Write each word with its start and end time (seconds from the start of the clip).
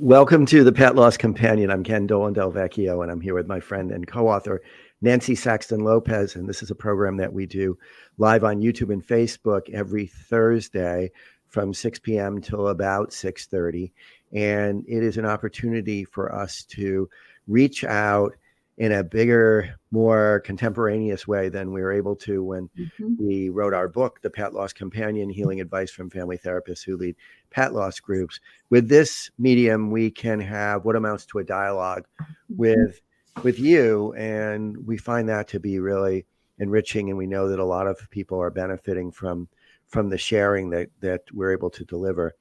Welcome 0.00 0.46
to 0.46 0.62
the 0.62 0.70
Pet 0.70 0.94
Loss 0.94 1.16
Companion. 1.16 1.72
I'm 1.72 1.82
Ken 1.82 2.06
Dolan 2.06 2.32
Del 2.32 2.52
Vecchio, 2.52 3.02
and 3.02 3.10
I'm 3.10 3.20
here 3.20 3.34
with 3.34 3.48
my 3.48 3.58
friend 3.58 3.90
and 3.90 4.06
co-author 4.06 4.62
Nancy 5.00 5.34
Saxton 5.34 5.80
Lopez. 5.80 6.36
And 6.36 6.48
this 6.48 6.62
is 6.62 6.70
a 6.70 6.76
program 6.76 7.16
that 7.16 7.32
we 7.32 7.46
do 7.46 7.76
live 8.16 8.44
on 8.44 8.60
YouTube 8.60 8.92
and 8.92 9.04
Facebook 9.04 9.68
every 9.70 10.06
Thursday 10.06 11.10
from 11.48 11.74
6 11.74 11.98
p.m. 11.98 12.40
till 12.40 12.68
about 12.68 13.10
6:30. 13.10 13.90
And 14.32 14.84
it 14.86 15.02
is 15.02 15.16
an 15.16 15.26
opportunity 15.26 16.04
for 16.04 16.32
us 16.32 16.62
to 16.66 17.10
reach 17.48 17.82
out 17.82 18.36
in 18.78 18.92
a 18.92 19.02
bigger, 19.02 19.76
more 19.90 20.40
contemporaneous 20.44 21.26
way 21.26 21.48
than 21.48 21.72
we 21.72 21.82
were 21.82 21.92
able 21.92 22.14
to 22.14 22.44
when 22.44 22.70
mm-hmm. 22.78 23.14
we 23.18 23.48
wrote 23.48 23.74
our 23.74 23.88
book, 23.88 24.20
The 24.22 24.30
Pet 24.30 24.54
Loss 24.54 24.72
Companion 24.72 25.28
Healing 25.28 25.60
Advice 25.60 25.90
from 25.90 26.08
Family 26.08 26.38
Therapists 26.38 26.84
Who 26.84 26.96
Lead 26.96 27.16
Pet 27.50 27.74
Loss 27.74 27.98
Groups. 27.98 28.38
With 28.70 28.88
this 28.88 29.30
medium, 29.36 29.90
we 29.90 30.12
can 30.12 30.38
have 30.40 30.84
what 30.84 30.94
amounts 30.94 31.26
to 31.26 31.38
a 31.38 31.44
dialogue 31.44 32.06
mm-hmm. 32.22 32.56
with 32.56 33.00
with 33.44 33.58
you 33.58 34.12
and 34.14 34.76
we 34.86 34.96
find 34.96 35.28
that 35.28 35.46
to 35.48 35.60
be 35.60 35.78
really 35.78 36.26
enriching 36.58 37.08
and 37.08 37.16
we 37.16 37.26
know 37.26 37.48
that 37.48 37.60
a 37.60 37.64
lot 37.64 37.86
of 37.86 38.10
people 38.10 38.40
are 38.40 38.50
benefiting 38.50 39.10
from 39.12 39.48
from 39.86 40.08
the 40.08 40.18
sharing 40.18 40.70
that 40.70 40.88
that 41.00 41.22
we're 41.32 41.52
able 41.52 41.70
to 41.70 41.84
deliver 41.84 42.34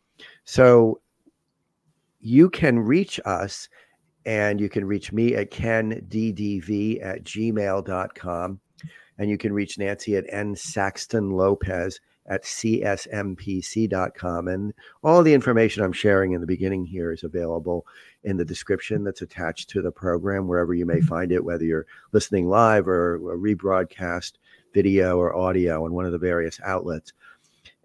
so 0.43 0.99
you 2.20 2.49
can 2.49 2.79
reach 2.79 3.20
us 3.26 3.70
and 4.27 4.59
you 4.59 4.67
can 4.67 4.86
reach 4.86 5.13
me 5.13 5.36
at 5.36 5.49
kenddv 5.49 7.04
at 7.04 7.23
gmail.com. 7.23 8.59
And 9.20 9.30
you 9.31 9.38
can 9.38 9.54
reach 9.54 9.80
Nancy 9.80 10.16
at 10.16 10.26
n 10.30 10.55
saxton 10.55 11.31
lopez 11.31 11.99
at 12.27 12.44
csmpc.com. 12.44 14.48
And 14.49 14.73
all 15.02 15.23
the 15.23 15.34
information 15.34 15.82
I'm 15.82 15.94
sharing 15.94 16.34
in 16.34 16.41
the 16.41 16.45
beginning 16.45 16.85
here 16.85 17.12
is 17.12 17.23
available 17.23 17.88
in 18.26 18.38
the 18.38 18.45
description 18.45 19.04
that's 19.04 19.21
attached 19.21 19.70
to 19.71 19.82
the 19.82 19.91
program, 19.91 20.46
wherever 20.46 20.73
you 20.73 20.85
may 20.85 20.98
mm-hmm. 20.98 21.07
find 21.07 21.32
it, 21.32 21.44
whether 21.44 21.63
you're 21.63 21.88
listening 22.12 22.49
live 22.49 22.88
or 22.88 23.16
a 23.16 23.38
rebroadcast 23.38 24.34
video 24.73 25.18
or 25.18 25.35
audio 25.35 25.85
on 25.85 25.94
one 25.94 26.05
of 26.05 26.12
the 26.12 26.18
various 26.18 26.60
outlets. 26.66 27.13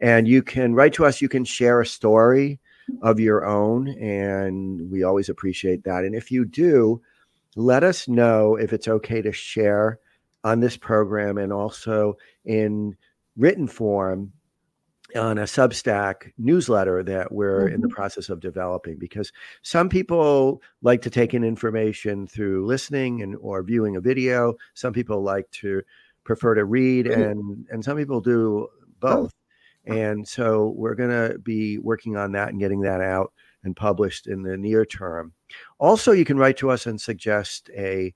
And 0.00 0.26
you 0.26 0.42
can 0.42 0.74
write 0.74 0.92
to 0.94 1.06
us, 1.06 1.22
you 1.22 1.28
can 1.28 1.44
share 1.44 1.80
a 1.80 1.86
story 1.86 2.58
of 3.02 3.20
your 3.20 3.44
own. 3.44 3.88
And 3.88 4.90
we 4.90 5.02
always 5.02 5.28
appreciate 5.28 5.84
that. 5.84 6.04
And 6.04 6.14
if 6.14 6.30
you 6.30 6.44
do, 6.44 7.00
let 7.56 7.84
us 7.84 8.08
know 8.08 8.56
if 8.56 8.72
it's 8.72 8.88
okay 8.88 9.22
to 9.22 9.32
share 9.32 9.98
on 10.44 10.60
this 10.60 10.76
program 10.76 11.38
and 11.38 11.52
also 11.52 12.16
in 12.44 12.96
written 13.36 13.66
form 13.66 14.32
on 15.16 15.38
a 15.38 15.42
Substack 15.42 16.32
newsletter 16.38 17.02
that 17.02 17.32
we're 17.32 17.66
mm-hmm. 17.66 17.74
in 17.74 17.80
the 17.80 17.88
mm-hmm. 17.88 17.94
process 17.94 18.28
of 18.28 18.40
developing 18.40 18.96
because 18.98 19.32
some 19.62 19.88
people 19.88 20.62
like 20.80 21.02
to 21.02 21.10
take 21.10 21.34
in 21.34 21.44
information 21.44 22.26
through 22.26 22.66
listening 22.66 23.22
and 23.22 23.36
or 23.40 23.62
viewing 23.62 23.96
a 23.96 24.00
video. 24.00 24.54
Some 24.74 24.92
people 24.92 25.22
like 25.22 25.50
to 25.52 25.82
prefer 26.24 26.54
to 26.54 26.64
read 26.64 27.06
and 27.06 27.66
and 27.70 27.84
some 27.84 27.96
people 27.96 28.20
do 28.20 28.68
both. 29.00 29.32
And 29.86 30.26
so 30.26 30.74
we're 30.76 30.94
going 30.94 31.10
to 31.10 31.38
be 31.38 31.78
working 31.78 32.16
on 32.16 32.32
that 32.32 32.50
and 32.50 32.60
getting 32.60 32.80
that 32.82 33.00
out 33.00 33.32
and 33.64 33.76
published 33.76 34.26
in 34.26 34.42
the 34.42 34.56
near 34.56 34.84
term. 34.84 35.32
Also, 35.78 36.12
you 36.12 36.24
can 36.24 36.36
write 36.36 36.56
to 36.58 36.70
us 36.70 36.86
and 36.86 37.00
suggest 37.00 37.70
a 37.76 38.12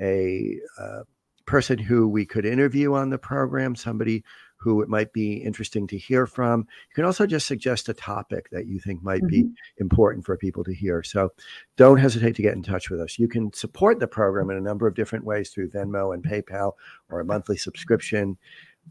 a 0.00 0.58
uh, 0.78 1.00
person 1.46 1.78
who 1.78 2.06
we 2.06 2.24
could 2.24 2.44
interview 2.44 2.94
on 2.94 3.10
the 3.10 3.18
program, 3.18 3.74
somebody 3.74 4.22
who 4.58 4.82
it 4.82 4.88
might 4.88 5.12
be 5.12 5.34
interesting 5.34 5.86
to 5.86 5.96
hear 5.96 6.26
from. 6.26 6.60
You 6.60 6.94
can 6.94 7.04
also 7.04 7.26
just 7.26 7.46
suggest 7.46 7.88
a 7.88 7.94
topic 7.94 8.50
that 8.50 8.66
you 8.66 8.80
think 8.80 9.02
might 9.02 9.22
mm-hmm. 9.22 9.48
be 9.48 9.50
important 9.78 10.26
for 10.26 10.36
people 10.36 10.64
to 10.64 10.74
hear. 10.74 11.02
So 11.02 11.30
don't 11.76 11.98
hesitate 11.98 12.34
to 12.36 12.42
get 12.42 12.54
in 12.54 12.62
touch 12.62 12.90
with 12.90 13.00
us. 13.00 13.18
You 13.18 13.28
can 13.28 13.52
support 13.52 14.00
the 14.00 14.08
program 14.08 14.50
in 14.50 14.56
a 14.56 14.60
number 14.60 14.86
of 14.86 14.94
different 14.94 15.24
ways 15.24 15.50
through 15.50 15.70
Venmo 15.70 16.12
and 16.12 16.24
PayPal 16.24 16.72
or 17.08 17.20
a 17.20 17.24
monthly 17.24 17.56
subscription 17.56 18.36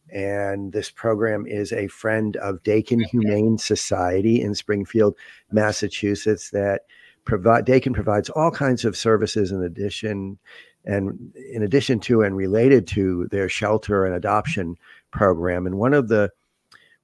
and 0.10 0.72
this 0.72 0.90
program 0.90 1.46
is 1.46 1.72
a 1.74 1.88
friend 1.88 2.38
of 2.38 2.64
Dakin 2.64 3.00
Humane 3.00 3.58
Society 3.58 4.42
in 4.42 4.56
Springfield, 4.56 5.16
Massachusetts. 5.52 6.50
That 6.52 6.82
provide 7.26 7.66
Dakin 7.66 7.94
provides 7.94 8.30
all 8.30 8.52
kinds 8.52 8.86
of 8.86 8.98
services 8.98 9.52
in 9.52 9.64
addition, 9.64 10.38
and 10.86 11.34
in 11.52 11.64
addition 11.64 12.00
to 12.02 12.22
and 12.22 12.36
related 12.36 12.88
to 12.88 13.28
their 13.32 13.50
shelter 13.50 14.06
and 14.06 14.16
adoption 14.16 14.76
program. 15.12 15.66
And 15.66 15.78
one 15.78 15.94
of 15.94 16.08
the 16.08 16.32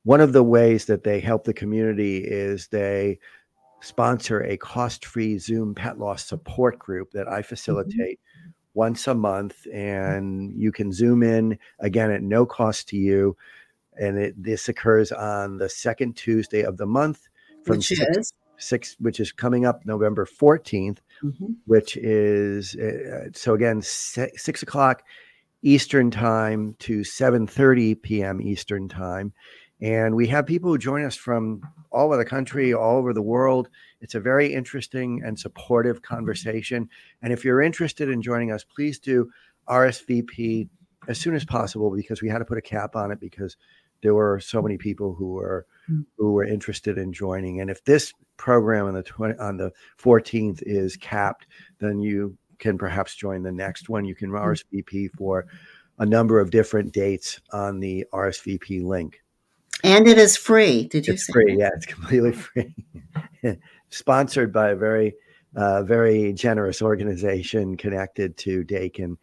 one 0.03 0.21
of 0.21 0.33
the 0.33 0.43
ways 0.43 0.85
that 0.85 1.03
they 1.03 1.19
help 1.19 1.45
the 1.45 1.53
community 1.53 2.17
is 2.17 2.67
they 2.67 3.19
sponsor 3.81 4.41
a 4.43 4.57
cost-free 4.57 5.37
Zoom 5.37 5.75
pet 5.75 5.99
loss 5.99 6.25
support 6.25 6.79
group 6.79 7.11
that 7.11 7.27
I 7.27 7.39
mm-hmm. 7.39 7.49
facilitate. 7.49 8.19
Mm-hmm 8.19 8.32
once 8.73 9.07
a 9.07 9.13
month 9.13 9.67
and 9.71 10.53
you 10.55 10.71
can 10.71 10.91
zoom 10.91 11.23
in 11.23 11.57
again 11.79 12.11
at 12.11 12.21
no 12.21 12.45
cost 12.45 12.89
to 12.89 12.97
you 12.97 13.35
and 13.99 14.17
it, 14.17 14.41
this 14.41 14.67
occurs 14.69 15.11
on 15.11 15.57
the 15.57 15.69
second 15.69 16.15
tuesday 16.15 16.61
of 16.61 16.77
the 16.77 16.85
month 16.85 17.27
from 17.63 17.77
which 17.77 17.87
six, 17.89 18.17
is 18.17 18.33
six 18.57 18.95
which 18.99 19.19
is 19.19 19.31
coming 19.31 19.65
up 19.65 19.85
november 19.85 20.25
14th 20.25 20.97
mm-hmm. 21.23 21.53
which 21.65 21.97
is 21.97 22.75
uh, 22.75 23.29
so 23.33 23.53
again 23.53 23.81
six, 23.81 24.43
six 24.43 24.63
o'clock 24.63 25.03
eastern 25.61 26.11
time 26.11 26.75
to 26.79 27.01
7.30 27.01 28.01
p.m 28.01 28.41
eastern 28.41 28.89
time 28.89 29.33
and 29.83 30.15
we 30.15 30.27
have 30.27 30.45
people 30.45 30.69
who 30.69 30.77
join 30.77 31.03
us 31.03 31.17
from 31.17 31.61
all 31.91 32.05
over 32.05 32.15
the 32.15 32.23
country, 32.23 32.73
all 32.73 32.95
over 32.95 33.13
the 33.13 33.21
world. 33.21 33.67
It's 33.99 34.15
a 34.15 34.19
very 34.21 34.53
interesting 34.53 35.21
and 35.25 35.37
supportive 35.37 36.01
conversation. 36.01 36.89
And 37.21 37.33
if 37.33 37.43
you're 37.43 37.61
interested 37.61 38.07
in 38.07 38.21
joining 38.21 38.49
us, 38.49 38.63
please 38.63 38.97
do 38.97 39.29
RSVP 39.67 40.69
as 41.09 41.19
soon 41.19 41.35
as 41.35 41.43
possible 41.43 41.93
because 41.93 42.21
we 42.21 42.29
had 42.29 42.37
to 42.37 42.45
put 42.45 42.57
a 42.57 42.61
cap 42.61 42.95
on 42.95 43.11
it 43.11 43.19
because 43.19 43.57
there 44.01 44.13
were 44.13 44.39
so 44.39 44.61
many 44.61 44.77
people 44.77 45.15
who 45.15 45.33
were 45.33 45.65
hmm. 45.87 46.01
who 46.17 46.31
were 46.31 46.45
interested 46.45 46.97
in 46.97 47.11
joining. 47.11 47.59
And 47.59 47.69
if 47.69 47.83
this 47.83 48.13
program 48.37 48.85
on 48.85 48.93
the 48.93 49.03
20, 49.03 49.37
on 49.37 49.57
the 49.57 49.73
14th 50.01 50.63
is 50.65 50.95
capped, 50.95 51.45
then 51.79 51.99
you 51.99 52.37
can 52.57 52.77
perhaps 52.77 53.15
join 53.15 53.43
the 53.43 53.51
next 53.51 53.89
one. 53.89 54.05
You 54.05 54.15
can 54.15 54.29
hmm. 54.29 54.37
RSVP 54.37 55.09
for 55.17 55.45
a 55.99 56.05
number 56.05 56.39
of 56.39 56.51
different 56.51 56.93
dates 56.93 57.41
on 57.51 57.81
the 57.81 58.05
RSVP 58.13 58.81
link. 58.81 59.22
And 59.83 60.07
it 60.07 60.17
is 60.17 60.37
free. 60.37 60.87
Did 60.87 61.07
you 61.07 61.13
it's 61.13 61.27
say? 61.27 61.33
free? 61.33 61.57
Yeah, 61.57 61.69
it's 61.75 61.85
completely 61.85 62.31
free. 62.31 62.73
Sponsored 63.89 64.53
by 64.53 64.69
a 64.69 64.75
very, 64.75 65.13
uh, 65.55 65.83
very 65.83 66.33
generous 66.33 66.81
organization 66.81 67.75
connected 67.75 68.37
to 68.37 68.63
Dakin. 68.63 69.17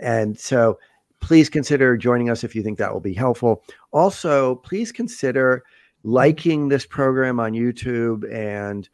And 0.00 0.38
so 0.38 0.78
please 1.20 1.48
consider 1.48 1.96
joining 1.96 2.30
us 2.30 2.44
if 2.44 2.54
you 2.54 2.62
think 2.62 2.78
that 2.78 2.92
will 2.92 3.00
be 3.00 3.14
helpful. 3.14 3.64
Also, 3.92 4.56
please 4.56 4.92
consider 4.92 5.64
liking 6.04 6.68
this 6.68 6.86
program 6.86 7.40
on 7.40 7.52
YouTube 7.52 8.30
and 8.32 8.88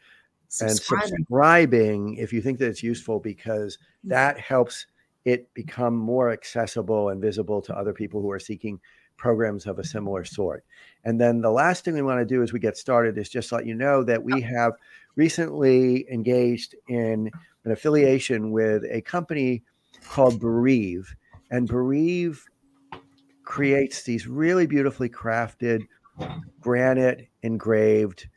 and 0.60 0.76
subscribing 0.78 2.14
if 2.16 2.30
you 2.32 2.42
think 2.42 2.58
that 2.58 2.68
it's 2.68 2.82
useful 2.82 3.18
because 3.18 3.78
that 4.04 4.38
helps 4.38 4.86
it 5.24 5.52
become 5.54 5.96
more 5.96 6.30
accessible 6.30 7.08
and 7.08 7.22
visible 7.22 7.62
to 7.62 7.74
other 7.74 7.94
people 7.94 8.20
who 8.20 8.30
are 8.30 8.38
seeking 8.38 8.78
programs 9.16 9.66
of 9.66 9.78
a 9.78 9.84
similar 9.84 10.24
sort. 10.24 10.64
And 11.04 11.20
then 11.20 11.40
the 11.40 11.50
last 11.50 11.84
thing 11.84 11.94
we 11.94 12.02
want 12.02 12.20
to 12.20 12.34
do 12.34 12.42
as 12.42 12.52
we 12.52 12.60
get 12.60 12.76
started 12.76 13.18
is 13.18 13.28
just 13.28 13.52
let 13.52 13.66
you 13.66 13.74
know 13.74 14.02
that 14.04 14.22
we 14.22 14.40
have 14.42 14.72
recently 15.16 16.06
engaged 16.10 16.74
in 16.88 17.30
an 17.64 17.72
affiliation 17.72 18.50
with 18.50 18.84
a 18.90 19.00
company 19.02 19.62
called 20.08 20.40
Bereave. 20.40 21.14
And 21.50 21.68
Bereave 21.68 22.44
creates 23.44 24.02
these 24.02 24.26
really 24.26 24.66
beautifully 24.66 25.08
crafted 25.08 25.82
granite 26.60 27.28
engraved 27.42 28.28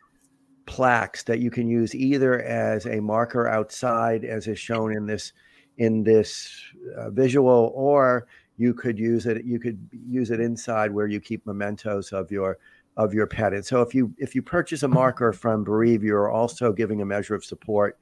plaques 0.66 1.24
that 1.24 1.40
you 1.40 1.52
can 1.52 1.68
use 1.68 1.94
either 1.94 2.42
as 2.42 2.86
a 2.86 3.00
marker 3.00 3.48
outside 3.48 4.26
as 4.26 4.48
is 4.48 4.60
shown 4.60 4.96
in 4.96 5.06
this 5.06 5.32
in 5.78 6.04
this 6.04 6.50
uh, 6.98 7.10
visual 7.10 7.72
or 7.76 8.28
you 8.58 8.74
could 8.74 8.98
use 8.98 9.26
it 9.26 9.44
you 9.46 9.60
could 9.60 9.78
use 9.92 10.32
it 10.32 10.40
inside 10.40 10.92
where 10.92 11.08
you 11.08 11.20
keep 11.20 11.46
mementos 11.46 12.14
of 12.14 12.32
your 12.32 12.58
of 12.98 13.14
your 13.14 13.28
pet. 13.28 13.54
And 13.54 13.66
so 13.66 13.82
if 13.82 13.94
you 13.94 14.14
if 14.18 14.36
you 14.36 14.42
purchase 14.42 14.84
a 14.84 14.88
marker 14.88 15.34
from 15.34 15.64
bereave 15.64 16.04
you're 16.04 16.30
also 16.30 16.72
giving 16.72 17.02
a 17.02 17.06
measure 17.06 17.36
of 17.36 17.44
support 17.44 17.98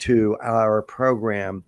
to 0.00 0.36
our 0.42 0.82
program. 0.82 1.64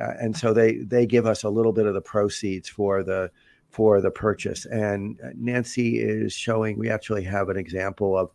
Uh, 0.00 0.12
and 0.20 0.36
so 0.36 0.52
they 0.52 0.76
they 0.78 1.06
give 1.06 1.26
us 1.26 1.42
a 1.42 1.48
little 1.48 1.72
bit 1.72 1.86
of 1.86 1.94
the 1.94 2.00
proceeds 2.00 2.68
for 2.68 3.02
the 3.02 3.30
for 3.70 4.00
the 4.00 4.10
purchase. 4.10 4.66
And 4.66 5.18
nancy 5.34 6.00
is 6.00 6.32
showing 6.32 6.78
we 6.78 6.90
actually 6.90 7.24
have 7.24 7.48
an 7.48 7.56
example 7.56 8.16
of, 8.16 8.30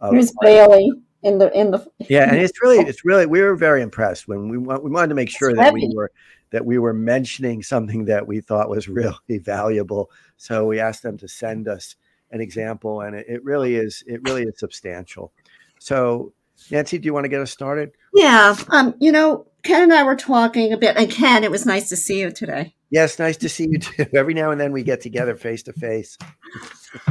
of 0.00 0.12
here's 0.12 0.32
bailey 0.40 0.90
in 1.22 1.38
the 1.38 1.52
in 1.58 1.72
the 1.72 1.84
yeah 2.08 2.28
and 2.30 2.38
it's 2.38 2.62
really 2.62 2.78
it's 2.88 3.04
really 3.04 3.26
we 3.26 3.40
were 3.40 3.56
very 3.56 3.82
impressed 3.82 4.28
when 4.28 4.48
we 4.48 4.56
we 4.56 4.90
wanted 4.90 5.08
to 5.08 5.16
make 5.16 5.28
sure 5.28 5.52
that 5.52 5.72
we 5.72 5.90
were 5.94 6.12
that 6.50 6.64
we 6.64 6.78
were 6.78 6.94
mentioning 6.94 7.62
something 7.62 8.06
that 8.06 8.26
we 8.26 8.40
thought 8.40 8.70
was 8.70 8.88
really 8.88 9.38
valuable. 9.38 10.10
So 10.36 10.66
we 10.66 10.80
asked 10.80 11.02
them 11.02 11.18
to 11.18 11.28
send 11.28 11.68
us 11.68 11.96
an 12.30 12.40
example, 12.40 13.00
and 13.00 13.16
it, 13.16 13.26
it 13.28 13.44
really 13.44 13.76
is 13.76 14.04
it 14.06 14.20
really 14.24 14.42
is 14.42 14.58
substantial. 14.58 15.32
So, 15.78 16.32
Nancy, 16.70 16.98
do 16.98 17.06
you 17.06 17.14
want 17.14 17.24
to 17.24 17.28
get 17.28 17.40
us 17.40 17.50
started? 17.50 17.92
Yeah. 18.14 18.56
Um, 18.70 18.94
you 19.00 19.12
know, 19.12 19.46
Ken 19.62 19.82
and 19.82 19.92
I 19.92 20.02
were 20.02 20.16
talking 20.16 20.72
a 20.72 20.76
bit, 20.76 20.96
and 20.96 21.10
Ken, 21.10 21.44
it 21.44 21.50
was 21.50 21.64
nice 21.64 21.88
to 21.88 21.96
see 21.96 22.20
you 22.20 22.30
today. 22.30 22.74
Yes, 22.90 23.18
nice 23.18 23.36
to 23.38 23.48
see 23.48 23.68
you 23.70 23.78
too. 23.78 24.06
Every 24.14 24.34
now 24.34 24.50
and 24.50 24.60
then 24.60 24.72
we 24.72 24.82
get 24.82 25.00
together 25.00 25.36
face 25.36 25.62
to 25.64 25.72
face. 25.72 26.16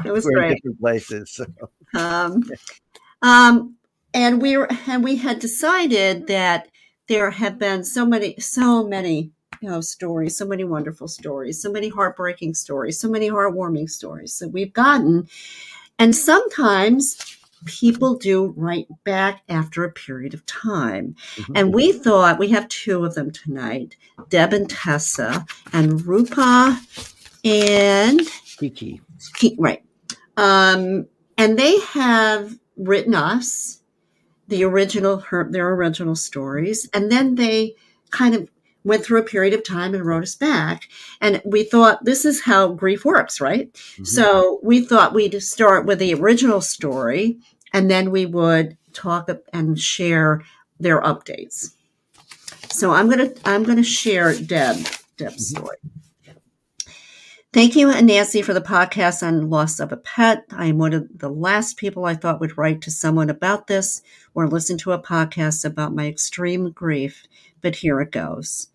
It 0.04 0.12
was 0.12 0.26
great. 0.26 0.56
different 0.56 0.80
places. 0.80 1.32
So. 1.34 1.46
Um, 1.94 2.42
um, 3.22 3.76
and 4.12 4.42
we 4.42 4.58
were, 4.58 4.68
and 4.88 5.04
we 5.04 5.18
had 5.18 5.38
decided 5.38 6.26
that 6.26 6.68
there 7.08 7.32
have 7.32 7.58
been 7.58 7.84
so 7.84 8.06
many, 8.06 8.36
so 8.40 8.88
many, 8.88 9.32
you 9.62 9.70
know, 9.70 9.82
stories, 9.82 10.38
so 10.38 10.46
many 10.46 10.64
wonderful 10.64 11.08
stories, 11.08 11.62
so 11.62 11.72
many 11.72 11.90
heartbreaking 11.90 12.54
stories, 12.54 13.00
so 13.00 13.10
many 13.10 13.30
heartwarming 13.30 13.90
stories 13.90 14.38
that 14.40 14.50
we've 14.50 14.74
gotten, 14.74 15.28
and 16.00 16.16
sometimes 16.16 17.18
people 17.66 18.16
do 18.16 18.54
write 18.56 18.88
back 19.04 19.42
after 19.50 19.84
a 19.84 19.92
period 19.92 20.34
of 20.34 20.46
time. 20.46 21.16
And 21.56 21.74
we 21.74 21.92
thought 21.92 22.38
we 22.38 22.50
have 22.50 22.68
two 22.68 23.04
of 23.04 23.16
them 23.16 23.32
tonight, 23.32 23.96
Deb 24.30 24.54
and 24.54 24.70
Tessa, 24.70 25.46
and 25.74 26.06
Rupa 26.06 26.80
and 27.44 28.22
Kiki. 28.58 29.02
Right. 29.58 29.84
Um, 30.38 31.08
and 31.38 31.58
they 31.58 31.80
have 31.80 32.58
written 32.78 33.16
us 33.16 33.82
the 34.48 34.64
original 34.64 35.18
her, 35.18 35.48
their 35.50 35.74
original 35.74 36.16
stories, 36.16 36.90
and 36.94 37.12
then 37.12 37.36
they 37.36 37.76
kind 38.12 38.34
of 38.36 38.50
went 38.84 39.04
through 39.04 39.20
a 39.20 39.24
period 39.24 39.54
of 39.54 39.64
time 39.66 39.94
and 39.94 40.06
wrote 40.06 40.24
us 40.24 40.36
back. 40.36 40.84
And 41.20 41.42
we 41.44 41.64
thought 41.64 42.06
this 42.06 42.24
is 42.24 42.42
how 42.42 42.70
grief 42.70 43.04
works, 43.04 43.42
right? 43.42 43.72
Mhm. 43.74 44.08
So 44.08 44.60
we 44.64 44.82
thought 44.82 45.14
we'd 45.14 45.42
start 45.44 45.86
with 45.86 46.00
the 46.00 46.14
original 46.14 46.62
story, 46.62 47.38
and 47.74 47.92
then 47.92 48.12
we 48.12 48.26
would 48.26 48.78
talk 48.94 49.30
and 49.52 49.78
share 49.80 50.42
their 50.80 51.02
updates. 51.02 51.72
So 52.72 52.92
I'm 52.92 53.10
gonna 53.10 53.32
I'm 53.44 53.64
gonna 53.64 53.84
share 53.84 54.34
Deb 54.34 54.78
Deb's 55.18 55.54
Mhm. 55.54 55.58
story. 55.58 55.78
Thank 57.54 57.76
you, 57.76 57.90
Nancy, 58.02 58.42
for 58.42 58.54
the 58.54 58.62
podcast 58.62 59.26
on 59.26 59.50
loss 59.50 59.80
of 59.80 59.92
a 59.92 59.98
pet. 59.98 60.44
I 60.52 60.68
am 60.68 60.78
one 60.78 60.94
of 60.94 61.08
the 61.16 61.30
last 61.30 61.78
people 61.78 62.06
I 62.06 62.14
thought 62.14 62.40
would 62.40 62.58
write 62.58 62.82
to 62.82 62.92
someone 62.92 63.30
about 63.30 63.68
this 63.68 64.02
or 64.38 64.48
listen 64.48 64.78
to 64.78 64.92
a 64.92 65.02
podcast 65.02 65.66
about 65.66 65.96
my 65.96 66.06
extreme 66.06 66.70
grief, 66.70 67.26
but 67.60 67.78
here 67.78 68.00
it 68.00 68.12
goes. 68.12 68.68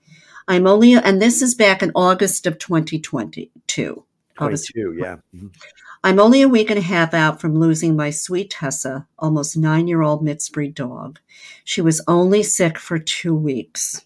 I'm 0.48 0.66
only, 0.66 0.94
and 0.94 1.22
this 1.22 1.40
is 1.40 1.54
back 1.54 1.84
in 1.84 1.92
August 1.94 2.48
of 2.48 2.58
2022. 2.58 4.04
August 4.40 4.72
22, 4.74 4.98
yeah. 5.00 5.16
Mhm. 5.32 5.54
I'm 6.02 6.18
only 6.18 6.42
a 6.42 6.48
week 6.48 6.68
and 6.68 6.80
a 6.80 6.82
half 6.82 7.14
out 7.14 7.40
from 7.40 7.54
losing 7.56 7.94
my 7.94 8.10
sweet 8.10 8.50
Tessa, 8.50 9.06
almost 9.20 9.56
nine 9.56 9.86
year 9.86 10.02
old 10.02 10.24
mixed 10.24 10.52
breed 10.52 10.74
dog. 10.74 11.20
She 11.62 11.80
was 11.80 12.02
only 12.08 12.42
sick 12.42 12.76
for 12.76 12.98
two 12.98 13.36
weeks. 13.36 14.04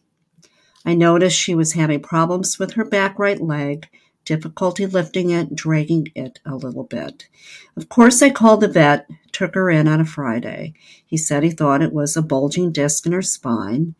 I 0.85 0.94
noticed 0.94 1.38
she 1.38 1.55
was 1.55 1.73
having 1.73 2.03
problems 2.03 2.58
with 2.58 2.75
her 2.75 2.85
back 2.85 3.19
right 3.19 3.41
leg, 3.41 3.88
difficulty 4.26 4.84
lifting 4.84 5.31
it, 5.31 5.55
dragging 5.55 6.08
it 6.14 6.40
a 6.44 6.55
little 6.55 6.84
bit. 6.84 7.28
Of 7.76 7.88
course, 7.88 8.20
I 8.20 8.28
called 8.28 8.61
the 8.61 8.69
vet, 8.69 9.08
took 9.32 9.55
her 9.55 9.70
in 9.70 9.88
on 9.88 10.00
a 10.00 10.05
Friday. 10.05 10.75
He 11.06 11.17
said 11.17 11.43
he 11.43 11.50
thought 11.50 11.81
it 11.81 11.94
was 11.94 12.17
a 12.17 12.23
bulging 12.23 12.73
disc 12.73 13.06
in 13.06 13.12
her 13.12 13.23
spine. 13.23 13.94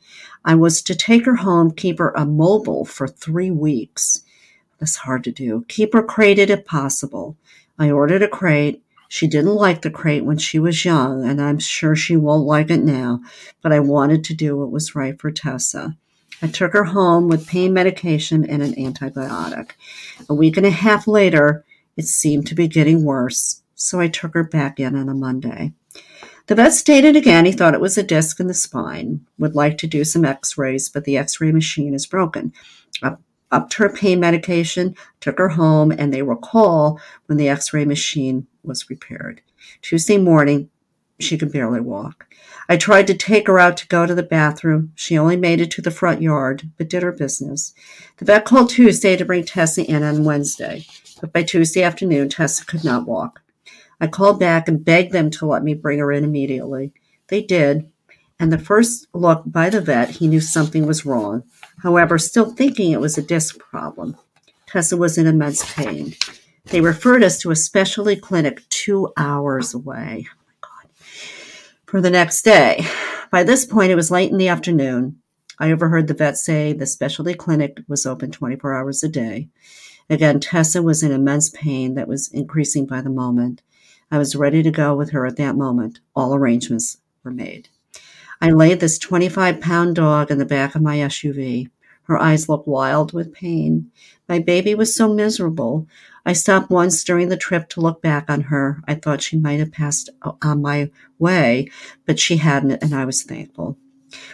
I 0.44 0.55
was 0.55 0.82
to 0.82 0.94
take 0.94 1.25
her 1.25 1.37
home, 1.37 1.70
keep 1.70 1.99
her 1.99 2.12
immobile 2.14 2.84
for 2.84 3.08
three 3.08 3.50
weeks. 3.50 4.23
That's 4.78 4.96
hard 4.96 5.25
to 5.25 5.32
do. 5.32 5.64
Keep 5.69 5.94
her 5.94 6.02
crated 6.02 6.50
if 6.50 6.67
possible. 6.67 7.38
I 7.79 7.90
ordered 7.90 8.22
a 8.22 8.29
crate. 8.29 8.82
She 9.08 9.29
didn't 9.29 9.55
like 9.55 9.82
the 9.82 9.90
crate 9.90 10.25
when 10.25 10.38
she 10.38 10.58
was 10.58 10.84
young, 10.84 11.25
and 11.25 11.40
I'm 11.40 11.61
sure 11.61 11.94
she 11.94 12.17
won't 12.17 12.44
like 12.44 12.70
it 12.70 12.82
now, 12.82 13.20
but 13.62 13.72
I 13.72 13.81
wanted 13.81 14.25
to 14.25 14.34
do 14.34 14.56
what 14.56 14.72
was 14.72 14.96
right 14.96 15.19
for 15.19 15.31
Tessa. 15.31 15.96
I 16.42 16.48
took 16.48 16.72
her 16.72 16.84
home 16.84 17.28
with 17.28 17.46
pain 17.46 17.72
medication 17.72 18.44
and 18.48 18.62
an 18.62 18.74
antibiotic. 18.74 19.72
A 20.28 20.34
week 20.34 20.56
and 20.56 20.66
a 20.66 20.70
half 20.70 21.06
later, 21.06 21.64
it 21.96 22.04
seemed 22.06 22.46
to 22.48 22.54
be 22.54 22.68
getting 22.68 23.04
worse, 23.04 23.62
so 23.74 24.00
I 24.00 24.08
took 24.08 24.34
her 24.34 24.44
back 24.44 24.78
in 24.78 24.94
on 24.94 25.08
a 25.08 25.14
Monday. 25.14 25.72
The 26.46 26.54
vet 26.54 26.72
stated 26.72 27.16
again 27.16 27.44
he 27.44 27.52
thought 27.52 27.74
it 27.74 27.80
was 27.80 27.98
a 27.98 28.02
disc 28.02 28.38
in 28.38 28.46
the 28.46 28.54
spine, 28.54 29.26
would 29.38 29.54
like 29.54 29.78
to 29.78 29.86
do 29.86 30.04
some 30.04 30.24
x 30.24 30.56
rays, 30.56 30.88
but 30.88 31.04
the 31.04 31.16
x 31.16 31.40
ray 31.40 31.50
machine 31.50 31.94
is 31.94 32.06
broken. 32.06 32.52
Up, 33.02 33.20
upped 33.50 33.74
her 33.74 33.88
pain 33.88 34.20
medication, 34.20 34.94
took 35.20 35.38
her 35.38 35.48
home, 35.48 35.90
and 35.90 36.12
they 36.12 36.22
will 36.22 36.36
call 36.36 37.00
when 37.26 37.38
the 37.38 37.48
x 37.48 37.72
ray 37.72 37.84
machine 37.84 38.46
was 38.62 38.88
repaired. 38.90 39.40
Tuesday 39.82 40.18
morning, 40.18 40.70
she 41.18 41.38
could 41.38 41.52
barely 41.52 41.80
walk. 41.80 42.26
I 42.68 42.76
tried 42.76 43.06
to 43.06 43.14
take 43.14 43.46
her 43.46 43.58
out 43.58 43.76
to 43.78 43.88
go 43.88 44.06
to 44.06 44.14
the 44.14 44.22
bathroom. 44.22 44.92
She 44.96 45.16
only 45.16 45.36
made 45.36 45.60
it 45.60 45.70
to 45.72 45.82
the 45.82 45.90
front 45.90 46.20
yard, 46.20 46.68
but 46.76 46.88
did 46.88 47.02
her 47.02 47.12
business. 47.12 47.72
The 48.18 48.24
vet 48.24 48.44
called 48.44 48.70
Tuesday 48.70 49.16
to 49.16 49.24
bring 49.24 49.44
Tessa 49.44 49.84
in 49.84 50.02
on 50.02 50.24
Wednesday, 50.24 50.86
but 51.20 51.32
by 51.32 51.42
Tuesday 51.42 51.82
afternoon, 51.82 52.28
Tessa 52.28 52.64
could 52.64 52.84
not 52.84 53.06
walk. 53.06 53.42
I 54.00 54.08
called 54.08 54.38
back 54.40 54.68
and 54.68 54.84
begged 54.84 55.12
them 55.12 55.30
to 55.30 55.46
let 55.46 55.62
me 55.62 55.74
bring 55.74 56.00
her 56.00 56.12
in 56.12 56.24
immediately. 56.24 56.92
They 57.28 57.42
did, 57.42 57.90
and 58.38 58.52
the 58.52 58.58
first 58.58 59.06
look 59.14 59.42
by 59.46 59.70
the 59.70 59.80
vet, 59.80 60.10
he 60.10 60.28
knew 60.28 60.40
something 60.40 60.86
was 60.86 61.06
wrong. 61.06 61.44
However, 61.82 62.19
still 62.19 62.50
thinking 62.50 62.92
it 62.92 63.00
was 63.00 63.16
a 63.16 63.22
disc 63.22 63.58
problem. 63.58 64.16
Tessa 64.66 64.96
was 64.96 65.16
in 65.16 65.26
immense 65.26 65.72
pain. 65.74 66.14
They 66.66 66.80
referred 66.80 67.22
us 67.22 67.38
to 67.40 67.50
a 67.50 67.56
specialty 67.56 68.16
clinic 68.16 68.69
two 68.69 69.12
hours 69.16 69.72
away. 69.72 70.26
For 71.86 72.00
the 72.00 72.10
next 72.10 72.42
day. 72.42 72.84
By 73.30 73.44
this 73.44 73.64
point, 73.64 73.92
it 73.92 73.94
was 73.94 74.10
late 74.10 74.32
in 74.32 74.38
the 74.38 74.48
afternoon. 74.48 75.20
I 75.60 75.70
overheard 75.70 76.08
the 76.08 76.14
vet 76.14 76.36
say 76.36 76.72
the 76.72 76.84
specialty 76.84 77.32
clinic 77.32 77.78
was 77.86 78.04
open 78.04 78.32
24 78.32 78.74
hours 78.74 79.04
a 79.04 79.08
day. 79.08 79.48
Again, 80.10 80.40
Tessa 80.40 80.82
was 80.82 81.04
in 81.04 81.12
immense 81.12 81.48
pain 81.50 81.94
that 81.94 82.08
was 82.08 82.28
increasing 82.32 82.86
by 82.86 83.02
the 83.02 83.08
moment. 83.08 83.62
I 84.10 84.18
was 84.18 84.34
ready 84.34 84.64
to 84.64 84.70
go 84.72 84.96
with 84.96 85.10
her 85.10 85.26
at 85.26 85.36
that 85.36 85.54
moment. 85.54 86.00
All 86.16 86.34
arrangements 86.34 86.98
were 87.22 87.30
made. 87.30 87.68
I 88.40 88.50
laid 88.50 88.80
this 88.80 88.98
25 88.98 89.60
pound 89.60 89.94
dog 89.94 90.32
in 90.32 90.38
the 90.38 90.44
back 90.44 90.74
of 90.74 90.82
my 90.82 90.96
SUV. 90.96 91.70
Her 92.06 92.19
eyes 92.19 92.49
looked 92.49 92.69
wild 92.69 93.12
with 93.12 93.32
pain. 93.32 93.91
My 94.29 94.38
baby 94.38 94.75
was 94.75 94.94
so 94.94 95.12
miserable. 95.12 95.88
I 96.25 96.32
stopped 96.32 96.70
once 96.70 97.03
during 97.05 97.29
the 97.29 97.37
trip 97.37 97.69
to 97.70 97.81
look 97.81 98.03
back 98.03 98.31
on 98.31 98.43
her. 98.43 98.81
I 98.87 98.94
thought 98.94 99.23
she 99.23 99.38
might 99.38 99.61
have 99.61 99.73
passed 99.73 100.11
uh, 100.23 100.32
on 100.43 100.62
my 100.62 100.91
way, 101.19 101.69
but 102.05 102.19
she 102.19 102.37
hadn't, 102.38 102.82
and 102.82 102.94
I 102.94 103.05
was 103.05 103.23
thankful. 103.23 103.76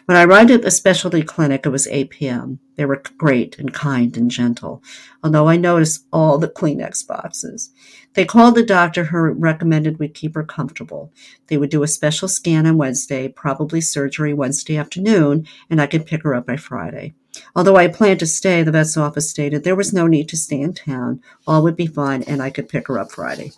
When 0.05 0.17
I 0.17 0.25
arrived 0.25 0.51
at 0.51 0.63
the 0.63 0.71
specialty 0.71 1.23
clinic, 1.23 1.65
it 1.65 1.71
was 1.71 1.87
8 1.87 2.11
p.m. 2.11 2.59
They 2.77 2.85
were 2.85 3.03
great 3.17 3.59
and 3.59 3.73
kind 3.73 4.15
and 4.17 4.31
gentle, 4.31 4.83
although 5.25 5.49
I 5.49 5.57
noticed 5.57 6.07
all 6.13 6.39
the 6.39 6.49
Kleenex 6.49 7.07
boxes. 7.07 7.71
They 8.15 8.25
called 8.25 8.55
the 8.55 8.65
doctor 8.65 9.05
who 9.05 9.31
recommended 9.31 9.99
we 9.99 10.09
keep 10.09 10.35
her 10.35 10.45
comfortable. 10.45 11.13
They 11.47 11.57
would 11.57 11.71
do 11.71 11.83
a 11.83 11.89
special 11.89 12.29
scan 12.29 12.67
on 12.67 12.77
Wednesday, 12.77 13.29
probably 13.29 13.81
surgery 13.81 14.35
Wednesday 14.35 14.77
afternoon, 14.77 15.47
and 15.71 15.81
I 15.81 15.87
could 15.87 16.07
pick 16.07 16.23
her 16.23 16.35
up 16.35 16.47
by 16.47 16.57
Friday. 16.57 17.15
Although 17.55 17.77
I 17.77 17.89
planned 17.89 18.21
to 18.21 18.27
stay, 18.27 18.63
the 18.63 18.73
vet's 18.73 18.97
office 18.97 19.31
stated 19.31 19.63
there 19.63 19.77
was 19.77 19.93
no 19.93 20.07
need 20.07 20.29
to 20.31 20.37
stay 20.37 20.61
in 20.61 20.75
town. 20.75 21.21
All 21.47 21.63
would 21.63 21.77
be 21.77 21.87
fine, 21.87 22.23
and 22.23 22.43
I 22.43 22.51
could 22.51 22.69
pick 22.69 22.89
her 22.89 22.99
up 22.99 23.13
Friday. 23.13 23.53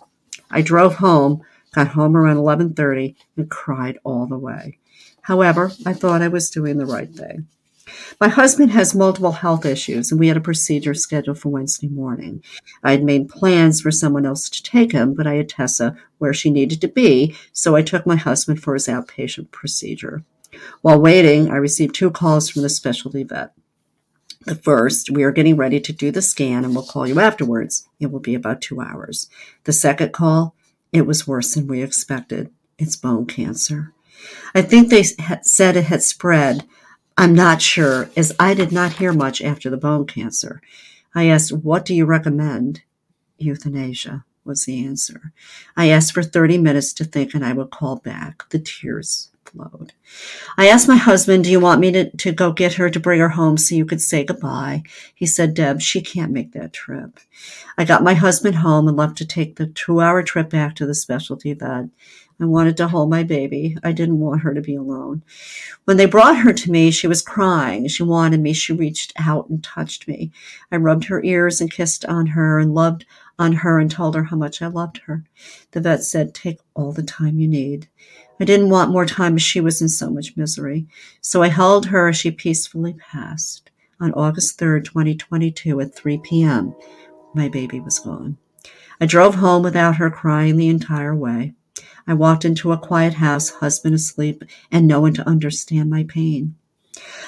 I 0.51 0.61
drove 0.61 0.95
home, 0.95 1.41
got 1.73 1.89
home 1.89 2.15
around 2.15 2.37
11:30, 2.37 3.15
and 3.37 3.49
cried 3.49 3.99
all 4.03 4.27
the 4.27 4.37
way. 4.37 4.79
However, 5.21 5.71
I 5.85 5.93
thought 5.93 6.21
I 6.21 6.27
was 6.27 6.49
doing 6.49 6.77
the 6.77 6.85
right 6.85 7.13
thing. 7.13 7.47
My 8.19 8.29
husband 8.29 8.71
has 8.71 8.95
multiple 8.95 9.31
health 9.31 9.65
issues, 9.65 10.11
and 10.11 10.19
we 10.19 10.27
had 10.27 10.37
a 10.37 10.41
procedure 10.41 10.93
scheduled 10.93 11.39
for 11.39 11.49
Wednesday 11.49 11.87
morning. 11.87 12.43
I 12.83 12.91
had 12.91 13.03
made 13.03 13.29
plans 13.29 13.81
for 13.81 13.91
someone 13.91 14.25
else 14.25 14.49
to 14.49 14.63
take 14.63 14.91
him, 14.91 15.13
but 15.13 15.27
I 15.27 15.35
had 15.35 15.49
Tessa 15.49 15.95
where 16.17 16.33
she 16.33 16.49
needed 16.49 16.81
to 16.81 16.87
be, 16.87 17.35
so 17.53 17.75
I 17.75 17.81
took 17.81 18.05
my 18.05 18.15
husband 18.15 18.61
for 18.61 18.73
his 18.73 18.87
outpatient 18.87 19.51
procedure. 19.51 20.23
While 20.81 21.01
waiting, 21.01 21.49
I 21.49 21.57
received 21.57 21.95
two 21.95 22.09
calls 22.09 22.49
from 22.49 22.61
the 22.61 22.69
specialty 22.69 23.23
vet. 23.23 23.51
The 24.45 24.55
first, 24.55 25.09
we 25.09 25.23
are 25.23 25.31
getting 25.31 25.57
ready 25.57 25.79
to 25.79 25.91
do 25.91 26.11
the 26.11 26.21
scan 26.21 26.63
and 26.63 26.75
we'll 26.75 26.85
call 26.85 27.07
you 27.07 27.19
afterwards. 27.19 27.87
It 27.99 28.11
will 28.11 28.19
be 28.19 28.35
about 28.35 28.61
two 28.61 28.79
hours. 28.79 29.27
The 29.63 29.73
second 29.73 30.13
call, 30.13 30.55
it 30.93 31.07
was 31.07 31.27
worse 31.27 31.55
than 31.55 31.65
we 31.65 31.81
expected. 31.81 32.51
It's 32.77 32.95
bone 32.95 33.25
cancer. 33.25 33.93
I 34.53 34.61
think 34.61 34.89
they 34.89 35.01
said 35.03 35.75
it 35.75 35.85
had 35.85 36.03
spread. 36.03 36.67
I'm 37.17 37.33
not 37.33 37.61
sure, 37.61 38.09
as 38.15 38.33
I 38.39 38.53
did 38.53 38.71
not 38.71 38.93
hear 38.93 39.13
much 39.13 39.41
after 39.41 39.71
the 39.71 39.77
bone 39.77 40.05
cancer. 40.05 40.61
I 41.15 41.25
asked, 41.27 41.51
What 41.51 41.83
do 41.83 41.95
you 41.95 42.05
recommend? 42.05 42.83
Euthanasia 43.39 44.25
was 44.43 44.65
the 44.65 44.85
answer. 44.85 45.33
I 45.75 45.89
asked 45.89 46.13
for 46.13 46.21
30 46.21 46.59
minutes 46.59 46.93
to 46.93 47.03
think 47.03 47.33
and 47.33 47.43
I 47.43 47.53
would 47.53 47.71
call 47.71 47.95
back. 47.95 48.47
The 48.49 48.59
tears 48.59 49.31
flowed. 49.55 49.93
I 50.57 50.67
asked 50.67 50.87
my 50.87 50.95
husband, 50.95 51.43
Do 51.43 51.51
you 51.51 51.59
want 51.59 51.79
me 51.79 51.91
to, 51.91 52.09
to 52.17 52.31
go 52.31 52.51
get 52.51 52.73
her 52.75 52.89
to 52.89 52.99
bring 52.99 53.19
her 53.19 53.29
home 53.29 53.57
so 53.57 53.75
you 53.75 53.85
could 53.85 54.01
say 54.01 54.23
goodbye? 54.23 54.83
He 55.13 55.25
said, 55.25 55.53
Deb, 55.53 55.81
she 55.81 56.01
can't 56.01 56.31
make 56.31 56.51
that 56.53 56.73
trip. 56.73 57.19
I 57.77 57.85
got 57.85 58.03
my 58.03 58.13
husband 58.13 58.57
home 58.57 58.87
and 58.87 58.97
left 58.97 59.17
to 59.17 59.25
take 59.25 59.55
the 59.55 59.67
two 59.67 60.01
hour 60.01 60.23
trip 60.23 60.49
back 60.49 60.75
to 60.75 60.85
the 60.85 60.95
specialty 60.95 61.53
vet. 61.53 61.85
I 62.39 62.45
wanted 62.45 62.75
to 62.77 62.89
hold 62.89 63.09
my 63.09 63.23
baby. 63.23 63.77
I 63.81 63.93
didn't 63.93 64.19
want 64.19 64.41
her 64.41 64.53
to 64.53 64.61
be 64.61 64.75
alone. 64.75 65.23
When 65.85 65.95
they 65.95 66.05
brought 66.05 66.37
her 66.39 66.51
to 66.51 66.71
me, 66.71 66.91
she 66.91 67.07
was 67.07 67.21
crying. 67.21 67.87
She 67.87 68.03
wanted 68.03 68.41
me. 68.41 68.51
She 68.51 68.73
reached 68.73 69.13
out 69.17 69.47
and 69.47 69.63
touched 69.63 70.05
me. 70.05 70.31
I 70.69 70.75
rubbed 70.75 71.05
her 71.05 71.23
ears 71.23 71.61
and 71.61 71.71
kissed 71.71 72.03
on 72.05 72.27
her 72.27 72.59
and 72.59 72.73
loved 72.73 73.05
on 73.39 73.53
her 73.53 73.79
and 73.79 73.89
told 73.89 74.15
her 74.15 74.23
how 74.23 74.35
much 74.35 74.61
I 74.61 74.67
loved 74.67 74.99
her. 75.05 75.23
The 75.71 75.79
vet 75.81 76.03
said, 76.03 76.33
Take 76.33 76.59
all 76.73 76.91
the 76.91 77.03
time 77.03 77.39
you 77.39 77.47
need. 77.47 77.87
I 78.39 78.43
didn't 78.45 78.69
want 78.69 78.91
more 78.91 79.05
time 79.05 79.35
as 79.35 79.41
she 79.41 79.61
was 79.61 79.81
in 79.81 79.87
so 79.87 80.09
much 80.09 80.35
misery. 80.35 80.87
So 81.21 81.41
I 81.41 81.47
held 81.47 81.87
her 81.87 82.09
as 82.09 82.17
she 82.17 82.31
peacefully 82.31 82.93
passed. 82.93 83.71
On 84.01 84.11
August 84.13 84.59
3rd, 84.59 84.83
2022, 84.85 85.79
at 85.79 85.95
3 85.95 86.17
p.m., 86.17 86.75
my 87.33 87.47
baby 87.47 87.79
was 87.79 87.99
gone. 87.99 88.37
I 88.99 89.05
drove 89.05 89.35
home 89.35 89.63
without 89.63 89.97
her 89.97 90.09
crying 90.09 90.57
the 90.57 90.67
entire 90.67 91.15
way. 91.15 91.53
I 92.07 92.13
walked 92.13 92.45
into 92.45 92.71
a 92.71 92.77
quiet 92.77 93.15
house, 93.15 93.49
husband 93.49 93.95
asleep, 93.95 94.43
and 94.71 94.85
no 94.85 94.99
one 94.99 95.13
to 95.13 95.27
understand 95.27 95.89
my 95.89 96.03
pain. 96.03 96.55